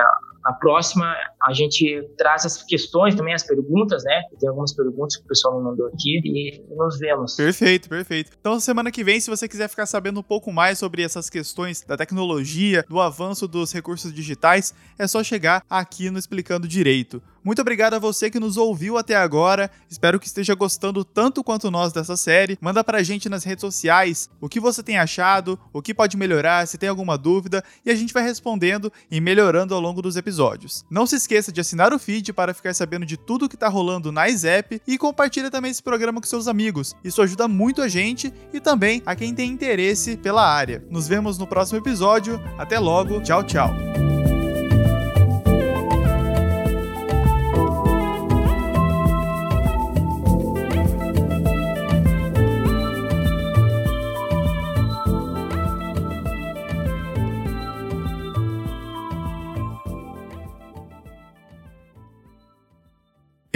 na 0.48 0.54
próxima, 0.54 1.14
a 1.44 1.52
gente 1.52 2.08
traz 2.18 2.46
as 2.46 2.64
questões 2.64 3.14
também, 3.16 3.34
as 3.34 3.44
perguntas, 3.44 4.02
né? 4.06 4.22
Tem 4.40 4.48
algumas 4.48 4.74
perguntas 4.74 5.18
que 5.18 5.24
o 5.24 5.28
pessoal 5.28 5.58
me 5.58 5.64
mandou 5.64 5.88
aqui 5.88 6.22
e 6.24 6.64
nos 6.74 6.98
vemos. 6.98 7.36
Perfeito, 7.36 7.90
perfeito. 7.90 8.32
Então, 8.40 8.58
semana 8.58 8.90
que 8.90 9.04
vem, 9.04 9.20
se 9.20 9.30
você 9.30 9.46
quiser 9.46 9.68
ficar 9.68 9.86
sabendo 9.86 10.22
um 10.22 10.24
pouco 10.24 10.50
mais 10.54 10.80
sobre 10.80 11.04
essas 11.04 11.30
questões 11.30 11.82
da 11.82 11.98
tecnologia, 11.98 12.86
do 12.88 13.02
avanço 13.02 13.46
dos 13.46 13.74
recursos 13.74 14.14
digitais, 14.14 14.74
é 14.98 15.06
só 15.06 15.22
chegar 15.22 15.62
aqui 15.70 16.10
no 16.10 16.18
Explicando 16.18 16.66
Direito. 16.66 17.22
Muito 17.44 17.62
obrigado 17.62 17.94
a 17.94 18.00
você 18.00 18.30
que 18.30 18.40
nos 18.40 18.58
ouviu 18.58 18.98
até 18.98 19.16
agora. 19.16 19.70
Espero 19.90 20.20
que 20.20 20.28
esteja 20.28 20.56
gostando 20.56 21.04
tanto 21.04 21.44
quanto 21.44 21.72
nós 21.72 21.94
dessa 21.94 22.18
série. 22.18 22.58
Manda 22.62 22.84
pra 22.84 23.04
gente 23.04 23.30
nas 23.30 23.44
redes 23.44 23.62
sociais 23.62 24.30
o 24.42 24.50
que 24.50 24.60
você 24.60 24.84
tem 24.84 24.98
achado, 24.98 25.60
o 25.72 25.82
que 25.82 25.94
pode 25.94 26.18
melhorar, 26.18 26.68
se 26.68 26.78
tem 26.78 26.90
alguma 26.90 27.18
dúvida, 27.18 27.64
e 27.86 27.92
a 27.92 27.96
gente 27.96 28.14
vai 28.14 28.24
respondendo 28.24 28.92
e 29.10 29.22
melhorando 29.22 29.74
ao 29.74 29.82
longo 29.82 30.02
dos 30.02 30.16
episódios. 30.16 30.86
Não 30.90 31.06
se 31.06 31.16
esqueça 31.16 31.52
de 31.52 31.62
assinar 31.62 31.94
o 31.94 32.00
feed 32.00 32.34
para 32.34 32.54
ficar 32.54 32.74
sabendo 32.74 33.06
de 33.06 33.18
tudo 33.18 33.50
que 33.50 33.58
tá 33.58 33.68
rolando 33.68 34.12
na 34.12 34.28
Zap 34.30 34.82
e 34.86 34.98
compartilha 34.98 35.50
também 35.50 35.72
esse 35.72 35.84
programa 35.84 36.20
com 36.20 36.28
seus 36.28 36.48
amigos. 36.48 36.96
Isso 37.04 37.22
ajuda 37.22 37.48
muito 37.48 37.82
a 37.82 37.88
gente 37.88 38.34
e 38.54 38.60
também 38.60 39.02
a 39.06 39.16
quem 39.16 39.34
tem 39.34 39.50
interesse 39.50 40.18
pela 40.18 40.46
área. 40.48 40.84
Nos 40.90 41.08
vemos 41.08 41.38
no 41.38 41.48
próximo 41.48 41.80
episódio. 41.80 42.40
Até 42.58 42.80
logo. 42.80 43.22
Tchau, 43.22 43.44
tchau. 43.44 44.17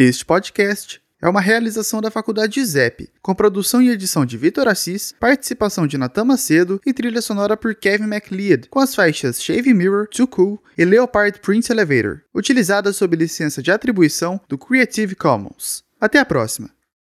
Este 0.03 0.25
podcast 0.25 0.99
é 1.21 1.29
uma 1.29 1.39
realização 1.39 2.01
da 2.01 2.09
Faculdade 2.09 2.65
ZEP, 2.65 3.11
com 3.21 3.35
produção 3.35 3.79
e 3.83 3.91
edição 3.91 4.25
de 4.25 4.35
Vitor 4.35 4.67
Assis, 4.67 5.13
participação 5.19 5.85
de 5.85 5.95
Natan 5.95 6.25
Macedo 6.25 6.81
e 6.83 6.91
trilha 6.91 7.21
sonora 7.21 7.55
por 7.55 7.75
Kevin 7.75 8.07
MacLeod, 8.07 8.67
com 8.69 8.79
as 8.79 8.95
faixas 8.95 9.39
Shave 9.39 9.75
Mirror, 9.75 10.07
Too 10.07 10.27
Cool 10.27 10.59
e 10.75 10.83
Leopard 10.83 11.39
Prince 11.39 11.71
Elevator, 11.71 12.21
utilizadas 12.33 12.95
sob 12.95 13.15
licença 13.15 13.61
de 13.61 13.69
atribuição 13.69 14.41
do 14.49 14.57
Creative 14.57 15.13
Commons. 15.13 15.83
Até 15.99 16.17
a 16.17 16.25
próxima! 16.25 16.71